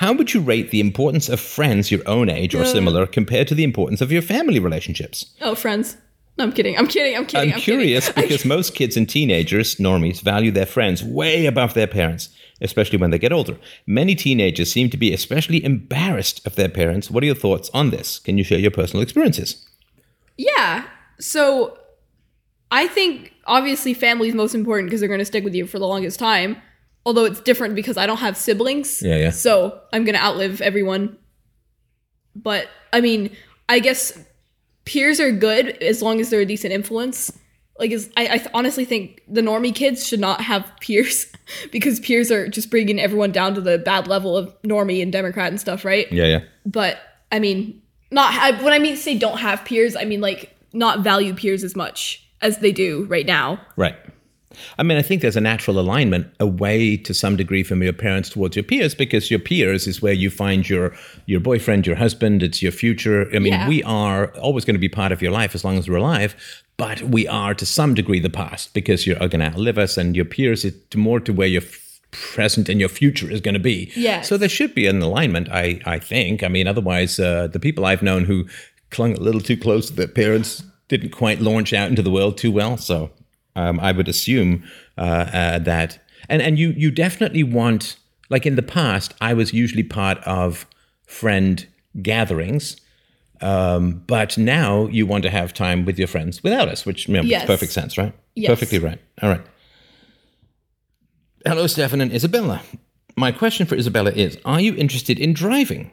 [0.00, 2.64] How would you rate the importance of friends your own age or uh.
[2.64, 5.26] similar compared to the importance of your family relationships?
[5.42, 5.98] Oh, friends.
[6.38, 6.78] No, I'm kidding.
[6.78, 7.14] I'm kidding.
[7.14, 7.50] I'm kidding.
[7.50, 8.22] I'm, I'm curious Kidding.
[8.28, 12.30] because most kids and teenagers, normies, value their friends way above their parents,
[12.62, 13.58] especially when they get older.
[13.86, 17.10] Many teenagers seem to be especially embarrassed of their parents.
[17.10, 18.20] What are your thoughts on this?
[18.20, 19.68] Can you share your personal experiences?
[20.38, 20.86] Yeah.
[21.18, 21.76] So
[22.70, 25.78] I think obviously family is most important because they're going to stick with you for
[25.78, 26.56] the longest time.
[27.06, 29.02] Although it's different because I don't have siblings.
[29.02, 29.30] Yeah, yeah.
[29.30, 31.16] So I'm going to outlive everyone.
[32.36, 33.34] But I mean,
[33.68, 34.18] I guess
[34.84, 37.32] peers are good as long as they're a decent influence.
[37.78, 41.26] Like, is I, I th- honestly think the normie kids should not have peers
[41.72, 45.48] because peers are just bringing everyone down to the bad level of normie and Democrat
[45.48, 46.10] and stuff, right?
[46.12, 46.40] Yeah, yeah.
[46.66, 46.98] but
[47.32, 51.00] I mean, not I, when I mean say don't have peers, I mean like not
[51.00, 53.60] value peers as much as they do right now.
[53.76, 53.96] Right.
[54.78, 58.30] I mean, I think there's a natural alignment away to some degree from your parents
[58.30, 60.92] towards your peers because your peers is where you find your
[61.26, 63.28] your boyfriend, your husband, it's your future.
[63.34, 63.68] I mean, Yeah.
[63.68, 66.34] we are always going to be part of your life as long as we're alive,
[66.76, 70.16] but we are to some degree the past because you're going to outlive us and
[70.16, 73.60] your peers is more to where your f- present and your future is going to
[73.60, 73.92] be.
[73.94, 74.28] Yes.
[74.28, 76.42] So there should be an alignment, I, I think.
[76.42, 78.46] I mean, otherwise, uh, the people I've known who
[78.90, 82.36] clung a little too close to their parents didn't quite launch out into the world
[82.36, 82.76] too well.
[82.76, 83.10] So
[83.56, 84.64] um, I would assume
[84.98, 85.00] uh,
[85.32, 85.98] uh, that.
[86.28, 87.96] And, and you, you definitely want,
[88.28, 90.66] like in the past, I was usually part of
[91.06, 91.66] friend
[92.02, 92.76] gatherings.
[93.40, 97.14] Um, but now you want to have time with your friends without us, which you
[97.14, 97.40] know, Yes.
[97.40, 98.12] makes perfect sense, right?
[98.34, 98.50] Yes.
[98.50, 99.00] Perfectly right.
[99.22, 99.40] All right.
[101.46, 102.60] Hello, Stefan and Isabella.
[103.16, 105.90] My question for Isabella is Are you interested in driving?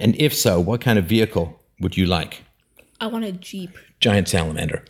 [0.00, 2.42] And if so, what kind of vehicle would you like?
[3.00, 3.70] I want a Jeep.
[4.00, 4.84] Giant salamander.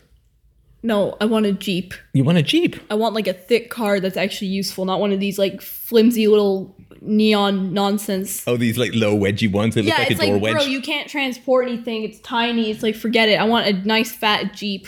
[0.81, 1.93] No, I want a Jeep.
[2.13, 2.75] You want a Jeep?
[2.89, 6.27] I want like a thick car that's actually useful, not one of these like flimsy
[6.27, 8.43] little neon nonsense.
[8.47, 10.53] Oh, these like low wedgy ones that look yeah, like a it's door like, wedge.
[10.53, 12.03] bro, you can't transport anything.
[12.03, 12.71] It's tiny.
[12.71, 13.39] It's like, forget it.
[13.39, 14.87] I want a nice fat Jeep.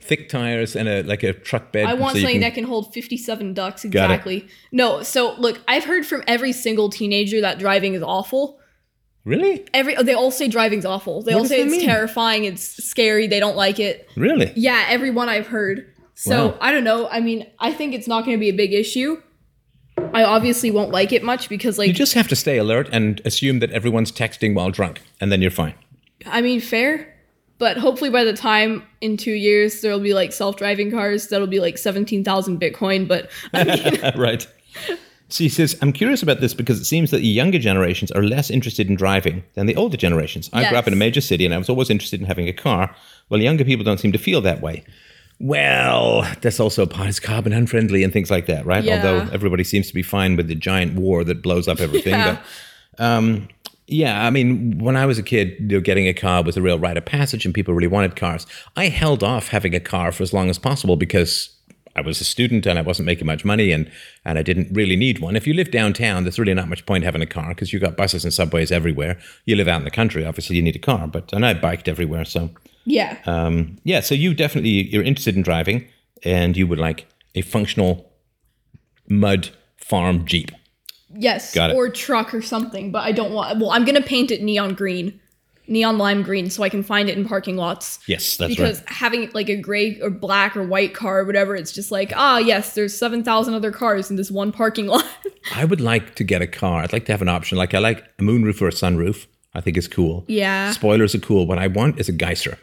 [0.00, 1.86] Thick tires and a like a truck bed.
[1.86, 4.46] I want so something can- that can hold 57 ducks exactly.
[4.70, 8.60] No, so look, I've heard from every single teenager that driving is awful.
[9.26, 9.66] Really?
[9.74, 11.20] Every they all say driving's awful.
[11.20, 11.84] They all say it's mean?
[11.84, 14.08] terrifying, it's scary, they don't like it.
[14.16, 14.52] Really?
[14.54, 15.92] Yeah, everyone I've heard.
[16.14, 16.58] So Wow.
[16.60, 17.08] I don't know.
[17.08, 19.20] I mean, I think it's not going to be a big issue.
[20.14, 23.20] I obviously won't like it much because, like, You just have to stay alert and
[23.24, 25.74] assume that everyone's texting while drunk, and then you're fine.
[26.24, 27.12] I mean, fair.
[27.58, 31.58] But hopefully, by the time in two years there'll be like self-driving cars that'll be
[31.58, 33.08] like seventeen thousand Bitcoin.
[33.08, 34.46] But I mean, right.
[35.28, 38.48] She says, I'm curious about this because it seems that the younger generations are less
[38.48, 40.48] interested in driving than the older generations.
[40.52, 42.52] I grew up in a major city and I was always interested in having a
[42.52, 42.94] car.
[43.28, 44.84] Well, younger people don't seem to feel that way.
[45.38, 47.08] Well, that's also a part.
[47.08, 48.84] It's carbon unfriendly and things like that, right?
[48.84, 48.96] Yeah.
[48.96, 52.14] Although everybody seems to be fine with the giant war that blows up everything.
[52.14, 52.40] Yeah.
[52.96, 53.48] But um,
[53.88, 56.62] yeah, I mean, when I was a kid, you know, getting a car was a
[56.62, 58.46] real rite of passage, and people really wanted cars.
[58.76, 61.55] I held off having a car for as long as possible because
[61.96, 63.90] I was a student and I wasn't making much money, and
[64.24, 65.34] and I didn't really need one.
[65.34, 67.96] If you live downtown, there's really not much point having a car because you've got
[67.96, 69.18] buses and subways everywhere.
[69.46, 71.06] You live out in the country, obviously, you need a car.
[71.08, 72.50] But and I biked everywhere, so
[72.84, 74.00] yeah, um, yeah.
[74.00, 75.88] So you definitely you're interested in driving,
[76.22, 78.12] and you would like a functional
[79.08, 80.50] mud farm jeep.
[81.14, 81.76] yes, Got it.
[81.76, 82.90] or truck or something.
[82.92, 83.58] But I don't want.
[83.58, 85.20] Well, I'm gonna paint it neon green,
[85.68, 87.98] neon lime green, so I can find it in parking lots.
[88.06, 88.88] Yes, that's because right.
[88.90, 92.38] having like a gray or black or white car or whatever, it's just like ah
[92.38, 95.04] yes, there's seven thousand other cars in this one parking lot.
[95.54, 96.82] I would like to get a car.
[96.82, 97.58] I'd like to have an option.
[97.58, 99.26] Like I like a moonroof or a sunroof.
[99.54, 100.24] I think is cool.
[100.28, 100.70] Yeah.
[100.72, 101.46] Spoilers are cool.
[101.46, 102.58] What I want is a geyser.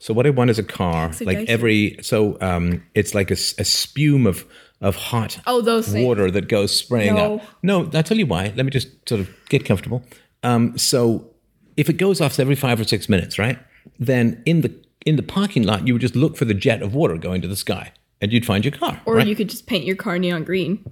[0.00, 1.10] So what I want is a car.
[1.20, 1.52] a like geyser?
[1.52, 4.44] every so um, it's like a spume of
[4.80, 6.04] of hot Oh, those things.
[6.06, 7.36] water that goes spraying No.
[7.36, 7.42] up.
[7.62, 8.52] No, I'll tell you why.
[8.56, 10.04] Let me just sort of get comfortable.
[10.44, 11.30] Um, so
[11.78, 13.58] if it goes off every five or six minutes, right?
[13.98, 14.74] Then in the
[15.06, 17.48] in the parking lot, you would just look for the jet of water going to
[17.48, 19.00] the sky, and you'd find your car.
[19.06, 19.26] Or right?
[19.26, 20.84] you could just paint your car neon green.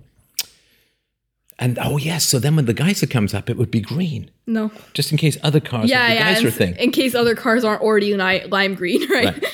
[1.59, 4.31] and oh yes, so then when the geyser comes up, it would be green.
[4.47, 4.71] No.
[4.95, 6.35] just in case other cars Yeah, the yeah.
[6.35, 6.77] geyser In, thing.
[6.77, 9.25] in case other cars aren't already lime green, right?
[9.35, 9.45] Right.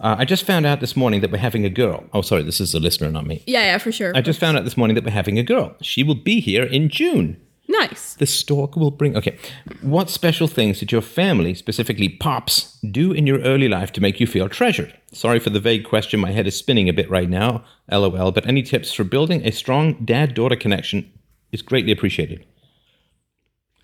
[0.00, 2.04] Uh, I just found out this morning that we're having a girl.
[2.12, 3.42] Oh, sorry, this is a listener, not me.
[3.46, 4.12] Yeah, yeah, for sure.
[4.16, 5.76] I just found out this morning that we're having a girl.
[5.80, 7.40] She will be here in June.
[7.68, 8.14] Nice.
[8.14, 9.16] The stork will bring.
[9.16, 9.36] Okay.
[9.80, 14.20] What special things did your family, specifically Pops, do in your early life to make
[14.20, 14.98] you feel treasured?
[15.12, 16.20] Sorry for the vague question.
[16.20, 17.64] My head is spinning a bit right now.
[17.90, 18.32] LOL.
[18.32, 21.10] But any tips for building a strong dad daughter connection
[21.52, 22.46] is greatly appreciated.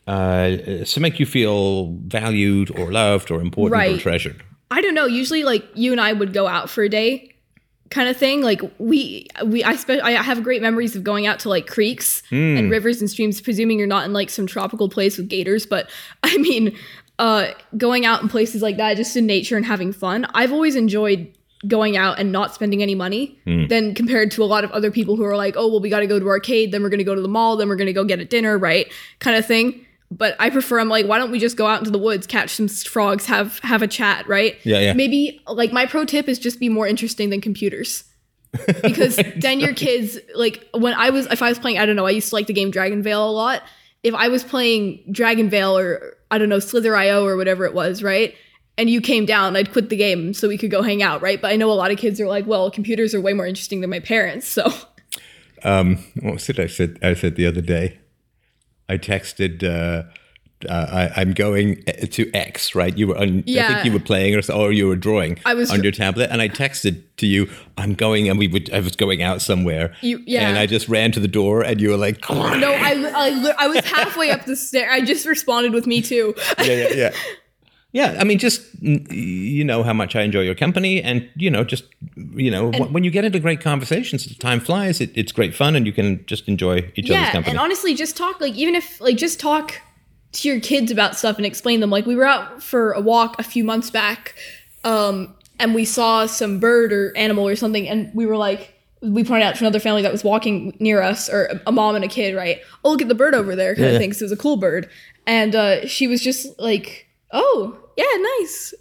[0.06, 4.42] Uh, to make you feel valued or loved or important or treasured.
[4.70, 5.04] I don't know.
[5.04, 7.34] Usually, like you and I would go out for a day,
[7.90, 8.42] kind of thing.
[8.42, 12.22] Like we, we, I, spe- I have great memories of going out to like creeks
[12.30, 12.56] Hmm.
[12.56, 13.40] and rivers and streams.
[13.40, 15.90] Presuming you're not in like some tropical place with gators, but
[16.22, 16.76] I mean,
[17.18, 20.26] uh, going out in places like that, just in nature and having fun.
[20.34, 21.32] I've always enjoyed
[21.66, 23.66] going out and not spending any money Hmm.
[23.66, 26.00] than compared to a lot of other people who are like, oh, well, we got
[26.00, 27.88] to go to arcade, then we're going to go to the mall, then we're going
[27.88, 28.86] to go get a dinner, right?
[29.18, 29.84] Kind of thing.
[30.10, 30.80] But I prefer.
[30.80, 33.58] I'm like, why don't we just go out into the woods, catch some frogs, have
[33.60, 34.56] have a chat, right?
[34.64, 34.92] Yeah, yeah.
[34.94, 38.04] Maybe like my pro tip is just be more interesting than computers.
[38.82, 42.06] Because then your kids like when I was if I was playing I don't know
[42.06, 43.62] I used to like the game DragonVale a lot.
[44.02, 48.34] If I was playing DragonVale or I don't know Slither.io or whatever it was, right?
[48.78, 51.40] And you came down, I'd quit the game so we could go hang out, right?
[51.42, 53.82] But I know a lot of kids are like, well, computers are way more interesting
[53.82, 54.72] than my parents, so
[55.64, 56.98] Um, what was it I said?
[57.02, 57.98] I said the other day.
[58.88, 59.62] I texted.
[59.64, 60.04] Uh,
[60.68, 62.96] uh, I, I'm going to X, right?
[62.98, 63.44] You were on.
[63.46, 65.38] I think you were playing or, or you were drawing.
[65.44, 67.48] I was- on your tablet, and I texted to you.
[67.76, 68.68] I'm going, and we would.
[68.74, 69.94] I was going out somewhere.
[70.00, 70.48] You- yeah.
[70.48, 73.66] And I just ran to the door, and you were like, no, I, I, I
[73.68, 74.90] was halfway up the stair.
[74.90, 76.34] I just responded with me too.
[76.58, 77.10] yeah, yeah, yeah.
[77.98, 81.64] Yeah, I mean, just you know how much I enjoy your company, and you know,
[81.64, 81.84] just
[82.44, 85.00] you know, wh- when you get into great conversations, time flies.
[85.00, 87.50] It, it's great fun, and you can just enjoy each other's yeah company.
[87.52, 89.66] and honestly just talk like even if like just talk
[90.32, 93.38] to your kids about stuff and explain them like we were out for a walk
[93.38, 94.34] a few months back
[94.84, 99.24] um and we saw some bird or animal or something and we were like we
[99.24, 102.08] pointed out to another family that was walking near us or a mom and a
[102.08, 103.92] kid right oh look at the bird over there kind Yeah.
[103.94, 104.88] of thing 'cause it was a cool bird
[105.26, 108.72] and uh she was just like oh yeah nice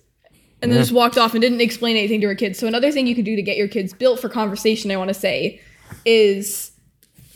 [0.61, 3.05] and then just walked off and didn't explain anything to her kids so another thing
[3.05, 5.61] you can do to get your kids built for conversation i want to say
[6.05, 6.71] is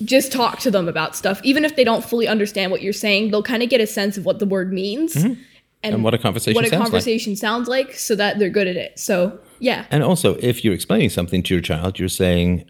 [0.06, 1.42] just talk to them about stuff.
[1.44, 4.18] Even if they don't fully understand what you're saying, they'll kind of get a sense
[4.18, 5.34] of what the word means mm-hmm.
[5.84, 6.92] and, and what a conversation what a sounds like.
[6.92, 8.98] conversation sounds like so that they're good at it.
[9.00, 9.86] So, yeah.
[9.92, 12.70] And also, if you're explaining something to your child, you're saying,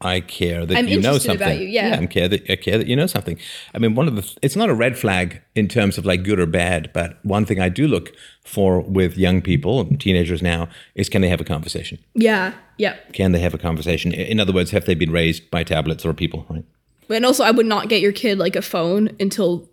[0.00, 1.98] "I care that I'm you know something." about you, yeah.
[2.00, 3.38] I care that I care that you know something.
[3.74, 6.40] I mean, one of the it's not a red flag in terms of like good
[6.40, 8.12] or bad, but one thing I do look
[8.44, 11.98] for with young people, teenagers now, is can they have a conversation?
[12.14, 12.54] Yeah.
[12.76, 12.96] Yeah.
[13.12, 14.12] Can they have a conversation?
[14.12, 16.46] In other words, have they been raised by tablets or people?
[16.50, 16.64] Right?
[17.10, 19.68] And also, I would not get your kid like a phone until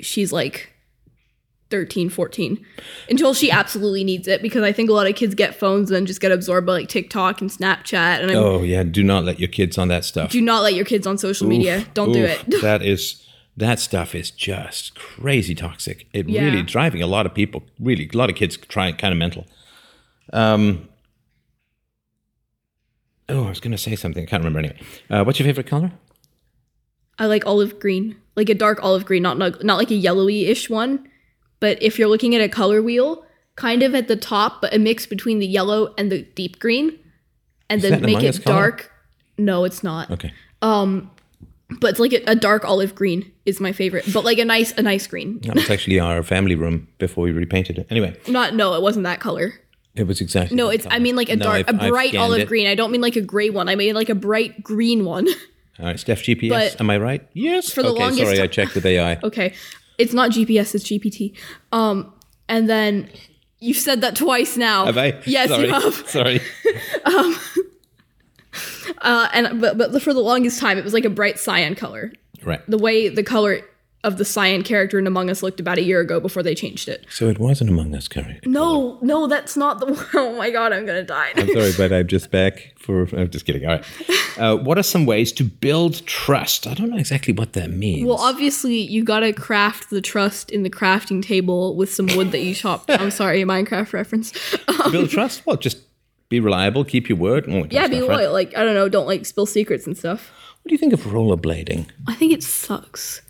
[0.00, 0.71] she's like
[1.72, 2.64] 13, 14.
[3.08, 5.96] Until she absolutely needs it because I think a lot of kids get phones and
[5.96, 8.20] then just get absorbed by like TikTok and Snapchat.
[8.20, 10.30] And I Oh yeah, do not let your kids on that stuff.
[10.30, 11.86] do not let your kids on social media.
[11.94, 12.44] Don't do it.
[12.60, 16.06] that is that stuff is just crazy toxic.
[16.12, 16.44] It Yeah.
[16.44, 19.46] really driving a lot of people, really a lot of kids trying kind of mental.
[20.32, 20.88] Um.
[23.30, 24.24] Oh, I was going to say something.
[24.24, 24.78] I can't remember anyway.
[25.08, 25.92] Uh, what's your favorite color?
[27.18, 30.68] I like olive green, like a dark olive green, not not, not like a yellowy-ish
[30.68, 31.08] one.
[31.62, 34.80] But if you're looking at a color wheel, kind of at the top, but a
[34.80, 36.98] mix between the yellow and the deep green,
[37.70, 38.56] and that then make it color?
[38.70, 38.90] dark.
[39.38, 40.10] No, it's not.
[40.10, 40.32] Okay.
[40.60, 41.08] Um,
[41.80, 44.72] but it's like a, a dark olive green is my favorite, but like a nice
[44.72, 45.38] a nice green.
[45.42, 47.86] That was actually our family room before we repainted it.
[47.90, 49.54] Anyway, Not no, it wasn't that color.
[49.94, 50.56] it was exactly.
[50.56, 52.48] No, it's I mean like a No, dark, I've- a bright olive it.
[52.48, 52.66] green.
[52.66, 53.68] I don't mean like a gray one.
[53.68, 55.28] I mean like a bright green one.
[55.78, 56.48] All right, Steph GPS.
[56.50, 57.22] But- am I right?
[57.34, 57.70] Yes.
[57.72, 59.20] For the okay, longest sorry, I checked with AI.
[59.22, 59.54] okay,
[60.02, 61.36] it's not GPS, it's GPT.
[61.70, 62.12] Um,
[62.48, 63.08] and then
[63.60, 64.84] you've said that twice now.
[64.84, 65.22] Have I?
[65.24, 65.66] Yes, sorry.
[65.66, 65.94] you have.
[66.08, 66.40] Sorry.
[69.00, 72.12] Uh, and but but for the longest time, it was like a bright cyan color.
[72.44, 72.60] Right.
[72.68, 73.62] The way the color
[74.04, 76.88] of the cyan character in Among Us looked about a year ago before they changed
[76.88, 77.06] it.
[77.10, 78.48] So it was an Among Us character.
[78.48, 80.06] No, no, that's not the one.
[80.14, 81.32] Oh my god, I'm gonna die.
[81.36, 83.08] I'm sorry, but I'm just back for.
[83.16, 83.64] I'm just kidding.
[83.66, 83.84] All right.
[84.38, 86.66] Uh, what are some ways to build trust?
[86.66, 88.08] I don't know exactly what that means.
[88.08, 92.38] Well, obviously, you gotta craft the trust in the crafting table with some wood that
[92.40, 92.88] you chopped.
[92.90, 94.32] I'm sorry, Minecraft reference.
[94.90, 95.44] build trust.
[95.44, 95.80] Well, just
[96.30, 97.44] be reliable, keep your word.
[97.44, 98.16] kind yeah, be stuff, right?
[98.20, 98.32] loyal.
[98.32, 100.30] Like I don't know, don't like spill secrets and stuff.
[100.62, 101.88] What do you think of rollerblading?
[102.08, 103.20] I think it sucks.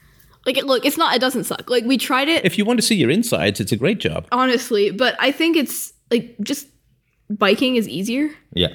[0.47, 1.15] Like, it, look, it's not.
[1.15, 1.71] It doesn't suck.
[1.71, 4.27] Like we tried it If you want to see your insides, it's a great job.
[4.33, 6.67] honestly, but I think it's like just
[7.31, 8.31] biking is easier.
[8.53, 8.75] Yeah.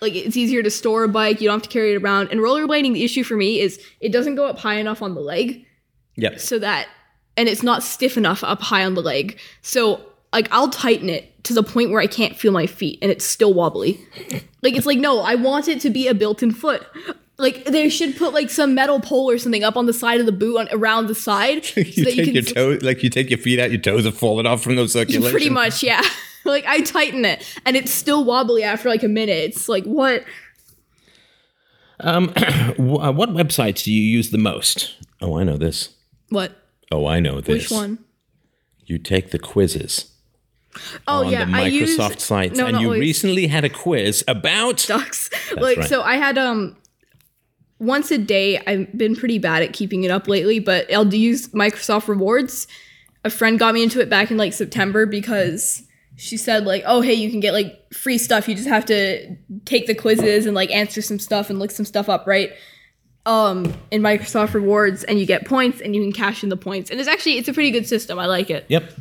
[0.00, 2.40] like it's easier to store a bike you don't have to carry it around and
[2.40, 5.64] rollerblading the issue for me is it doesn't go up high enough on the leg
[6.16, 6.40] Yep.
[6.40, 6.88] so that
[7.36, 10.00] and it's not stiff enough up high on the leg so
[10.32, 13.24] like i'll tighten it to the point where i can't feel my feet and it's
[13.24, 13.98] still wobbly
[14.62, 16.84] like it's like no i want it to be a built-in foot
[17.38, 20.26] like they should put like some metal pole or something up on the side of
[20.26, 23.28] the boot on around the side so You that take your toes, like you take
[23.30, 25.30] your feet out, your toes have fallen off from those circulation.
[25.30, 26.02] pretty much yeah
[26.44, 30.24] like i tighten it and it's still wobbly after like a minute it's like what
[32.00, 32.72] Um, uh,
[33.12, 34.94] what websites do you use the most?
[35.22, 35.90] Oh, I know this.
[36.28, 36.52] what
[36.92, 37.64] Oh, I know this.
[37.64, 37.98] which one
[38.84, 40.12] You take the quizzes
[41.08, 43.00] Oh on yeah, the I use Microsoft sites, no, and you always.
[43.00, 44.84] recently had a quiz about.
[44.86, 45.30] ducks.
[45.56, 45.88] like right.
[45.88, 46.76] so, I had um
[47.78, 48.58] once a day.
[48.66, 52.66] I've been pretty bad at keeping it up lately, but I'll do use Microsoft Rewards.
[53.24, 55.82] A friend got me into it back in like September because
[56.16, 58.48] she said like, "Oh, hey, you can get like free stuff.
[58.48, 61.86] You just have to take the quizzes and like answer some stuff and look some
[61.86, 62.52] stuff up, right?"
[63.26, 66.90] Um, in Microsoft Rewards, and you get points, and you can cash in the points.
[66.90, 68.18] And it's actually it's a pretty good system.
[68.18, 68.64] I like it.
[68.68, 68.92] Yep.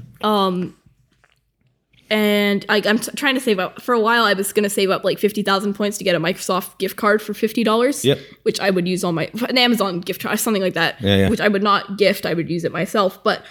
[2.09, 3.81] And I, I'm t- trying to save up.
[3.81, 6.15] For a while, I was going to save up like fifty thousand points to get
[6.15, 8.05] a Microsoft gift card for fifty dollars.
[8.05, 8.19] Yep.
[8.43, 11.01] Which I would use on my an Amazon gift card, something like that.
[11.01, 11.29] Yeah, yeah.
[11.29, 12.25] Which I would not gift.
[12.25, 13.23] I would use it myself.
[13.23, 13.43] But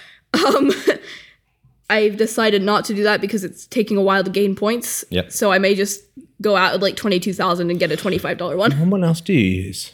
[0.47, 0.71] um,
[1.91, 5.05] I've decided not to do that because it's taking a while to gain points.
[5.11, 5.33] Yep.
[5.33, 6.03] So I may just
[6.41, 8.73] go out with like twenty two thousand and get a twenty five dollar one.
[8.73, 9.93] And what else do you use?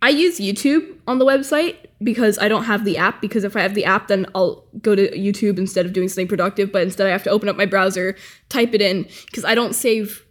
[0.00, 3.20] I use YouTube on the website because I don't have the app.
[3.20, 6.28] Because if I have the app, then I'll go to YouTube instead of doing something
[6.28, 6.72] productive.
[6.72, 8.16] But instead, I have to open up my browser,
[8.48, 10.24] type it in, because I don't save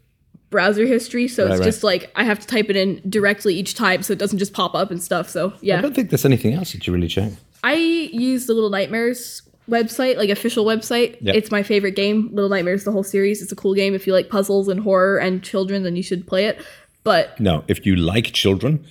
[0.50, 1.28] browser history.
[1.28, 1.66] So it's right.
[1.66, 4.54] just like I have to type it in directly each time, so it doesn't just
[4.54, 5.30] pop up and stuff.
[5.30, 5.78] So yeah.
[5.78, 7.32] I don't think there's anything else that you really check.
[7.64, 11.18] I use the Little Nightmares website, like official website.
[11.22, 11.36] Yep.
[11.36, 12.30] It's my favorite game.
[12.32, 13.42] Little Nightmares, the whole series.
[13.42, 13.94] It's a cool game.
[13.94, 16.66] If you like puzzles and horror and children, then you should play it.
[17.04, 18.86] But No, if you like children,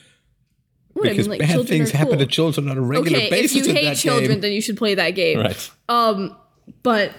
[0.96, 3.26] what, I because mean, like, bad things are happen to children on a regular Okay,
[3.26, 4.40] if basis you in hate children, game.
[4.40, 5.38] then you should play that game.
[5.40, 5.70] Right.
[5.88, 6.36] Um,
[6.82, 7.12] But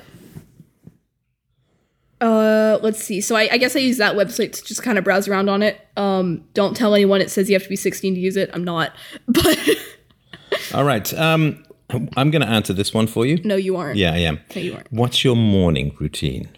[2.20, 3.22] uh, let's see.
[3.22, 5.62] So I, I guess I use that website to just kind of browse around on
[5.62, 5.80] it.
[5.96, 8.50] Um, don't tell anyone it says you have to be 16 to use it.
[8.54, 8.94] I'm not.
[9.28, 9.60] But
[10.74, 11.14] All right.
[11.14, 13.40] Um, I'm going to answer this one for you.
[13.44, 13.98] no, you aren't.
[13.98, 14.40] Yeah, I am.
[14.56, 14.92] No, you aren't.
[14.92, 16.50] What's your morning routine?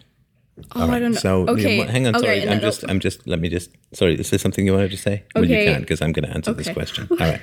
[0.74, 1.18] Oh, I don't know.
[1.18, 1.76] So okay.
[1.86, 2.48] hang on, okay, sorry.
[2.48, 3.26] I'm just, I'm just.
[3.26, 3.70] Let me just.
[3.92, 5.24] Sorry, is there something you wanted to say?
[5.34, 5.72] Well, you Okay.
[5.72, 7.08] can because I'm going to answer this question.
[7.10, 7.40] All right.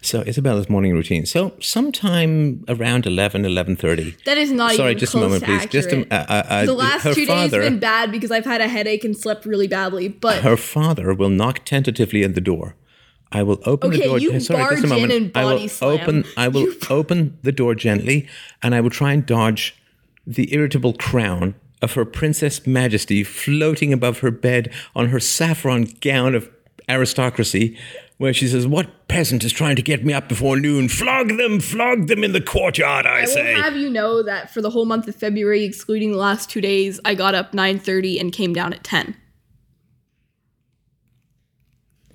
[0.00, 1.26] So Isabella's morning routine.
[1.26, 4.24] So sometime around 11, 11.30.
[4.24, 5.66] That is not Sorry, even just a moment, please.
[5.66, 8.44] Just a, uh, uh, uh, the last two days father, have been bad because I've
[8.44, 10.08] had a headache and slept really badly.
[10.08, 12.76] But her father will knock tentatively at the door.
[13.34, 14.18] I will open the Okay, door.
[14.18, 15.12] you sorry, just a barge in moment.
[15.12, 16.00] and I will slam.
[16.00, 16.24] open.
[16.36, 18.28] I will open the door gently,
[18.62, 19.74] and I will try and dodge
[20.26, 26.34] the irritable crown of her Princess Majesty floating above her bed on her saffron gown
[26.34, 26.48] of
[26.88, 27.76] aristocracy,
[28.18, 30.88] where she says, "What peasant is trying to get me up before noon?
[30.88, 31.60] Flog them!
[31.60, 33.04] Flog them in the courtyard!
[33.04, 36.12] I, I say." will have you know that for the whole month of February, excluding
[36.12, 39.16] the last two days, I got up 9:30 and came down at 10.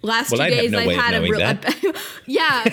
[0.02, 1.94] Last Well, two I'd days no I've had a real.
[2.28, 2.64] Yeah.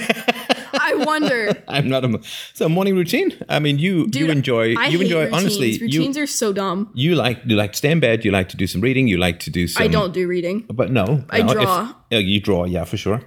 [0.78, 1.52] I wonder.
[1.68, 2.20] I'm not a
[2.52, 3.32] so morning routine.
[3.48, 5.42] I mean, you Dude, you enjoy I you enjoy routines.
[5.42, 5.70] honestly.
[5.70, 6.90] You Routines are so dumb.
[6.94, 8.24] you like you like to stay in bed.
[8.24, 9.08] You like to do some reading.
[9.08, 9.82] You like to do some.
[9.82, 10.66] I don't do reading.
[10.68, 11.92] But no, I no, if- draw.
[12.12, 13.22] oh, you draw, yeah, for sure.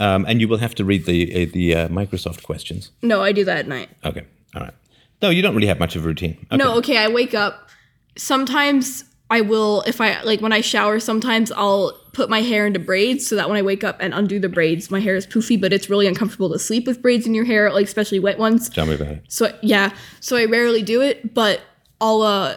[0.00, 2.90] Um, and you will have to read the uh, the uh, Microsoft questions.
[3.02, 3.90] No, I do that at night.
[4.04, 4.74] Okay, all right.
[5.22, 6.36] No, you don't really have much of a routine.
[6.50, 6.56] Okay.
[6.56, 7.68] No, okay, I wake up.
[8.16, 12.78] Sometimes I will if I like when I shower, sometimes I'll put my hair into
[12.78, 15.60] braids so that when I wake up and undo the braids, my hair is poofy,
[15.60, 18.70] but it's really uncomfortable to sleep with braids in your hair, like especially wet ones.
[18.70, 19.24] Tell me about it.
[19.28, 21.60] So yeah, so I rarely do it, but
[22.00, 22.56] I'll uh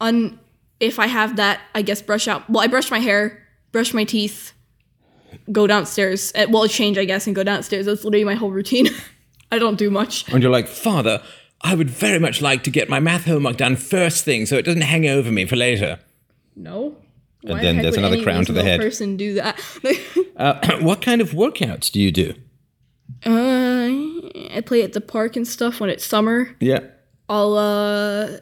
[0.00, 0.38] un
[0.80, 2.48] if I have that, I guess brush out.
[2.48, 4.52] Well, I brush my hair, brush my teeth,
[5.52, 6.32] go downstairs.
[6.34, 7.84] uh, Well, change I guess and go downstairs.
[7.86, 8.88] That's literally my whole routine.
[9.52, 10.32] I don't do much.
[10.32, 11.22] And you're like, Father,
[11.60, 14.62] I would very much like to get my math homework done first thing, so it
[14.64, 15.98] doesn't hang over me for later.
[16.56, 16.96] No.
[17.42, 18.80] Why the then there's another crown to the head.
[18.80, 19.60] Person do that.
[20.34, 22.34] Uh, what kind of workouts do you do?
[23.26, 23.86] uh,
[24.50, 26.56] I play at the park and stuff when it's summer.
[26.58, 26.80] Yeah.
[27.28, 28.38] I'll uh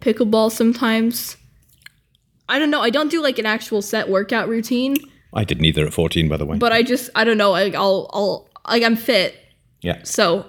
[0.00, 1.36] pickleball sometimes.
[2.48, 2.80] I don't know.
[2.80, 4.96] I don't do like an actual set workout routine,
[5.32, 6.58] I didn't either at 14, by the way.
[6.58, 7.50] but I just I don't know.
[7.50, 9.36] Like I'll I'll like I'm fit,
[9.80, 10.00] yeah.
[10.02, 10.46] so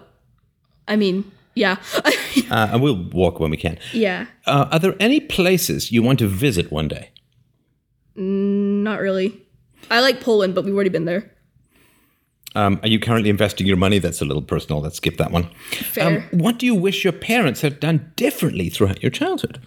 [0.87, 1.77] I mean yeah
[2.51, 3.77] Uh, and we'll walk when we can.
[3.93, 4.25] yeah.
[4.45, 7.09] Uh, are there any places you want to visit one day?
[8.15, 9.41] Not really.
[9.89, 11.31] I like Poland, but we've already been there.
[12.55, 13.97] Um, are you currently investing your money?
[13.99, 14.81] That's a little personal.
[14.81, 15.49] Let's skip that one.
[15.71, 16.27] Fair.
[16.31, 19.59] Um, what do you wish your parents had done differently throughout your childhood?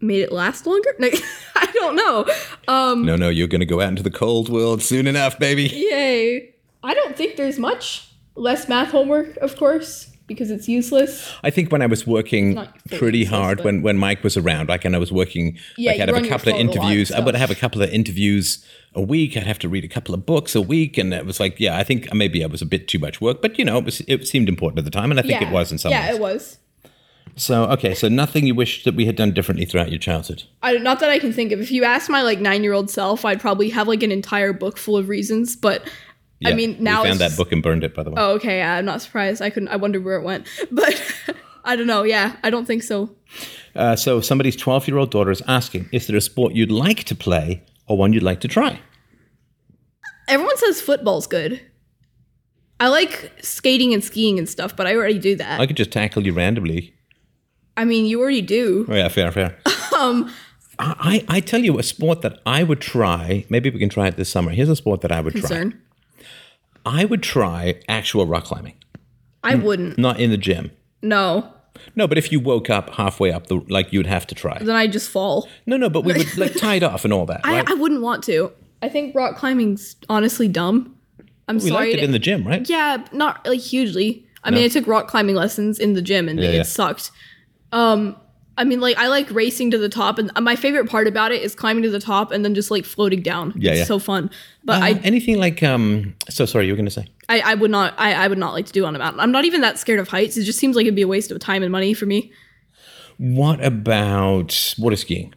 [0.00, 0.90] Made it last longer?
[0.98, 1.08] No,
[1.56, 2.26] I don't know.
[2.68, 5.64] Um No, no, you're going to go out into the cold world soon enough, baby.
[5.64, 6.54] Yay.
[6.82, 8.08] I don't think there's much.
[8.36, 11.32] Less math homework, of course, because it's useless.
[11.42, 12.56] I think when I was working
[12.90, 16.00] pretty useless, hard, when, when Mike was around, like, and I was working, Yeah, like,
[16.00, 17.12] I'd have a couple of interviews.
[17.12, 19.36] I uh, would have a couple of interviews a week.
[19.36, 20.98] I'd have to read a couple of books a week.
[20.98, 23.40] And it was like, yeah, I think maybe I was a bit too much work,
[23.40, 25.10] but, you know, it, was, it seemed important at the time.
[25.10, 26.08] And I think it was in some Yeah, ways.
[26.08, 26.58] Yeah, it was.
[27.36, 30.44] So, okay, so nothing you wish that we had done differently throughout your childhood.
[30.62, 31.60] I, not that I can think of.
[31.60, 34.52] If you asked my like nine year old self, I'd probably have like an entire
[34.52, 35.56] book full of reasons.
[35.56, 35.88] But
[36.44, 38.16] I mean, now we found that book and burned it, by the way.
[38.18, 38.62] Oh, okay.
[38.62, 39.40] I'm not surprised.
[39.42, 39.68] I couldn't.
[39.68, 40.46] I wondered where it went.
[40.70, 41.00] But
[41.64, 42.02] I don't know.
[42.02, 43.14] Yeah, I don't think so.
[43.74, 47.04] Uh, so somebody's 12 year old daughter is asking, is there a sport you'd like
[47.04, 48.80] to play or one you'd like to try?
[50.28, 51.60] Everyone says football's good.
[52.80, 55.60] I like skating and skiing and stuff, but I already do that.
[55.60, 56.94] I could just tackle you randomly.
[57.76, 58.86] I mean, you already do.
[58.88, 59.56] Oh, yeah, fair, fair.
[59.98, 60.30] um,
[60.78, 63.46] I, I tell you a sport that I would try.
[63.48, 64.50] Maybe we can try it this summer.
[64.50, 65.72] Here's a sport that I would try.
[66.86, 68.74] I would try actual rock climbing,
[69.42, 69.98] I wouldn't.
[69.98, 70.70] not in the gym.
[71.02, 71.50] No.
[71.96, 74.58] No, but if you woke up halfway up the, like you'd have to try.
[74.58, 75.48] Then I just fall.
[75.66, 77.40] No, no, but we would like tie it off and all that.
[77.44, 77.70] I, Right?
[77.70, 78.52] I wouldn't want to.
[78.82, 80.96] I think rock climbing's honestly dumb.
[81.48, 81.64] I'm sorry.
[81.64, 81.84] we sorry.
[81.86, 82.68] liked it to- in the gym, right?
[82.68, 84.26] yeah, not like hugely.
[84.44, 86.62] I mean, I took rock climbing lessons in the gym and Yeah, it yeah.
[86.64, 87.10] sucked.
[87.72, 88.14] Um,
[88.56, 91.42] I mean, like I like racing to the top, and my favorite part about it
[91.42, 93.52] is climbing to the top and then just like floating down.
[93.56, 93.84] Yeah, it's yeah.
[93.84, 94.30] so fun.
[94.64, 96.14] But Uh, I, anything like um.
[96.30, 97.06] So sorry, you were going to say.
[97.28, 99.18] I, I would not, I, I would not like to do on a mountain.
[99.18, 100.36] I'm not even that scared of heights.
[100.36, 102.30] It just seems like it'd be a waste of time and money for me.
[103.16, 105.32] What about water skiing,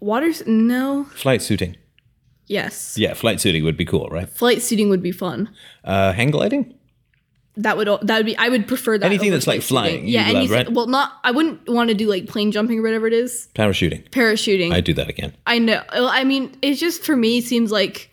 [0.00, 0.32] Water?
[0.46, 1.04] no.
[1.14, 1.76] flight suiting?
[2.46, 2.96] Yes.
[2.96, 4.28] Yeah, flight suiting would be cool, right?
[4.28, 5.50] Flight suiting would be fun.
[5.84, 6.74] Uh, hang gliding?
[7.58, 8.36] That would that would be.
[8.36, 9.06] I would prefer that.
[9.06, 10.56] Anything that's like flying, Yeah, love, anything.
[10.56, 10.72] right?
[10.72, 11.12] Well, not.
[11.24, 13.48] I wouldn't want to do like plane jumping or whatever it is.
[13.54, 14.08] Parachuting.
[14.10, 14.72] Parachuting.
[14.72, 15.34] I'd do that again.
[15.46, 15.82] I know.
[15.92, 18.10] Well, I mean, it just for me seems like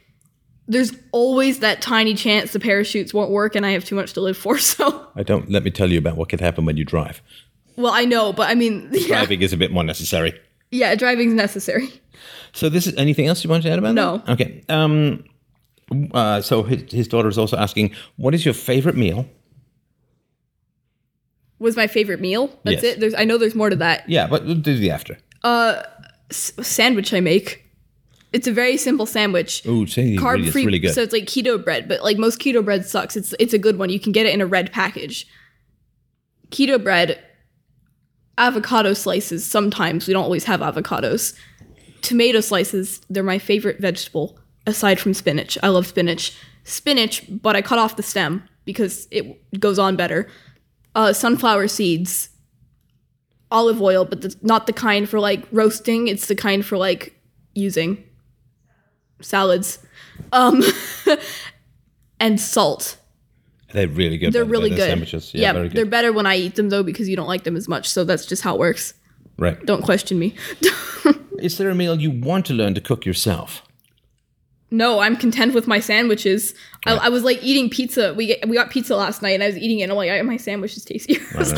[0.69, 4.21] there's always that tiny chance the parachutes won't work, and I have too much to
[4.21, 4.57] live for.
[4.59, 7.21] So, I don't let me tell you about what could happen when you drive.
[7.75, 10.39] well, I know, but I mean, yeah, Driving is a bit more necessary.
[10.71, 11.89] yeah driving's necessary.
[12.53, 14.17] So this is anything else you want to add about No.
[14.19, 14.29] that?
[14.39, 14.63] Okay.
[14.69, 15.25] Um
[16.13, 19.25] uh, so his, his daughter is also asking, what is your favorite meal?
[21.59, 22.47] Was my favorite meal.
[22.63, 22.95] That's Yes.
[22.95, 22.99] it.
[22.99, 23.13] There's.
[23.15, 24.09] I know there's more to that.
[24.09, 25.17] Yeah, but we'll do the after.
[26.29, 27.61] S- sandwich I make.
[28.33, 29.65] It's a very simple sandwich.
[29.65, 30.93] Ooh, say carb it's free really good.
[30.93, 33.77] so it's like keto bread but like most keto bread sucks it's it's a good
[33.77, 35.27] one you can get it in a red package
[36.49, 37.19] keto bread
[38.39, 41.35] avocado slices sometimes we don't always have avocados
[42.01, 47.61] tomato slices they're my favorite vegetable aside from spinach i love spinach spinach but i
[47.61, 50.27] cut off the stem because it goes on better
[50.95, 52.29] uh, sunflower seeds
[53.51, 57.19] olive oil but the, not the kind for like roasting it's the kind for like
[57.55, 58.03] using
[59.21, 59.79] salads
[60.31, 60.63] um
[62.19, 62.97] and salt
[63.73, 64.33] they're really good.
[64.33, 65.33] they're by the way, really good Sandwiches.
[65.33, 65.71] Yeah, yeah, good.
[65.73, 68.03] they're better when i eat them though because you don't like them as much so
[68.03, 68.93] that's just how it works
[69.37, 69.63] right.
[69.65, 70.35] don't question me
[71.43, 73.63] Is there a meal you want to learn to cook yourself?
[74.73, 76.53] No i'm content with my sandwiches
[76.85, 79.47] I, I was like eating pizza we get, we got pizza last night and i
[79.47, 81.19] was eating it and i'm like my sandwich is tastier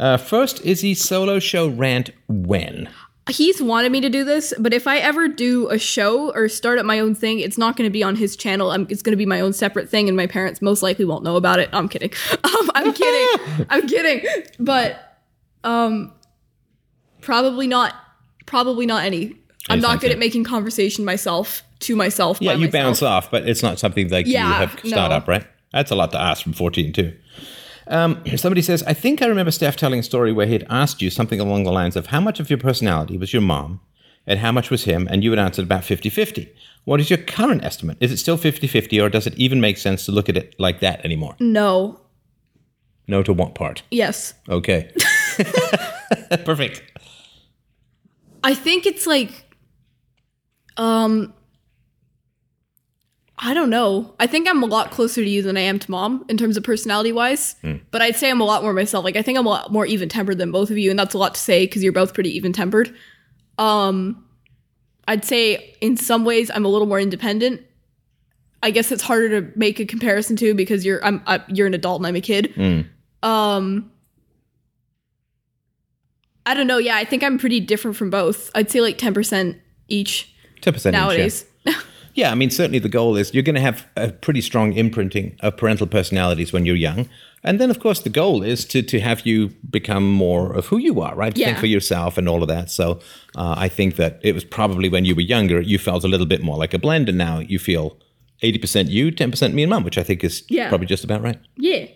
[0.00, 2.88] Uh, first, Izzy solo show rant when?
[3.30, 6.78] he's wanted me to do this, but if I ever do a show or start
[6.78, 8.70] up my own thing, it's not going to be on his channel.
[8.70, 11.24] I'm, it's going to be my own separate thing, and my parents most likely won't
[11.24, 11.68] know about it.
[11.72, 12.10] I'm kidding.
[12.44, 13.66] Um, I'm kidding.
[13.70, 14.26] I'm kidding.
[14.58, 15.18] But
[15.64, 16.12] um,
[17.20, 17.94] probably not.
[18.46, 19.36] Probably not any.
[19.68, 22.38] I'm not good at making conversation myself to myself.
[22.40, 22.72] Yeah, you myself.
[22.72, 25.16] bounce off, but it's not something like you Yeah, have start no.
[25.16, 25.46] up, right?
[25.72, 27.16] That's a lot to ask from 14 too.
[27.88, 31.10] Um, somebody says, I think I remember Steph telling a story where he'd asked you
[31.10, 33.80] something along the lines of how much of your personality was your mom
[34.26, 36.52] and how much was him, and you had answered about 50 50.
[36.84, 37.96] What is your current estimate?
[38.00, 40.54] Is it still 50 50, or does it even make sense to look at it
[40.58, 41.34] like that anymore?
[41.40, 42.00] No.
[43.06, 43.82] No to what part?
[43.90, 44.34] Yes.
[44.50, 44.90] Okay.
[46.44, 46.82] Perfect.
[48.44, 49.30] I think it's like
[50.76, 51.32] um
[53.40, 54.14] I don't know.
[54.18, 56.56] I think I'm a lot closer to you than I am to mom in terms
[56.56, 57.54] of personality wise.
[57.92, 59.04] But I'd say I'm a lot more myself.
[59.04, 61.14] Like I think I'm a lot more even tempered than both of you, and that's
[61.14, 62.94] a lot to say because you're both pretty even tempered.
[63.58, 64.24] Um
[65.06, 67.62] I'd say in some ways I'm a little more independent.
[68.62, 71.74] I guess it's harder to make a comparison to because you're I'm I, you're an
[71.74, 72.52] adult and I'm a kid.
[73.22, 73.92] Um
[76.44, 76.78] I don't know.
[76.78, 78.50] Yeah, I think I'm pretty different from both.
[78.54, 81.24] I'd say like 10% each 10% each, yeah.
[82.18, 85.36] Yeah, I mean, certainly the goal is you're going to have a pretty strong imprinting
[85.40, 87.08] of parental personalities when you're young.
[87.44, 90.78] And then, of course, the goal is to, to have you become more of who
[90.78, 91.32] you are, right?
[91.34, 92.70] To Think for yourself and all of that.
[92.70, 92.98] So
[93.36, 96.26] uh, I think that it was probably when you were younger, you felt a little
[96.26, 97.08] bit more like a blend.
[97.08, 97.96] And now you feel
[98.42, 100.68] 80% you, 10% me and mum, which I think is Yeah.
[100.68, 101.38] probably just about right.
[101.56, 101.86] yeah.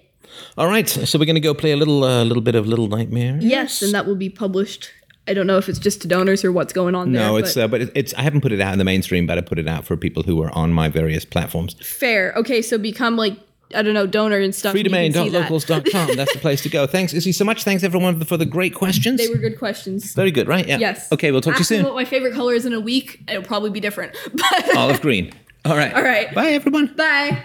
[0.56, 0.88] All right.
[0.88, 3.36] So we're going to go play a little uh, little bit of Little Nightmare.
[3.40, 4.90] Yes, and that will be published.
[5.28, 7.22] I don't know if it's just to donors or what's going on there.
[7.22, 9.26] No, it's but uh, but it- it's I haven't put it out in the mainstream,
[9.26, 11.74] but I put it out for people who are on my various platforms.
[11.74, 12.32] fair.
[12.36, 13.38] Okay, so become like
[13.74, 14.74] I don't know, donor and stuff.
[14.74, 15.48] and you can see that.
[15.48, 16.10] freedomain.locals.com.
[16.16, 16.86] That's the place to go.
[16.86, 17.64] Thanks, Izzy, so much.
[17.64, 19.18] Thanks, everyone, for the great questions.
[19.18, 20.12] They were good questions.
[20.12, 20.66] Very good, right?
[20.68, 20.76] Yeah.
[20.78, 21.10] Yes.
[21.10, 21.86] Okay, we'll talk Ask to you soon.
[21.86, 23.22] what my favorite color is in a week.
[23.28, 24.14] It'll probably be different.
[24.34, 25.32] But Olive green.
[25.64, 25.94] All right.
[25.94, 26.34] All right.
[26.34, 26.88] Bye, everyone.
[26.96, 27.42] bye.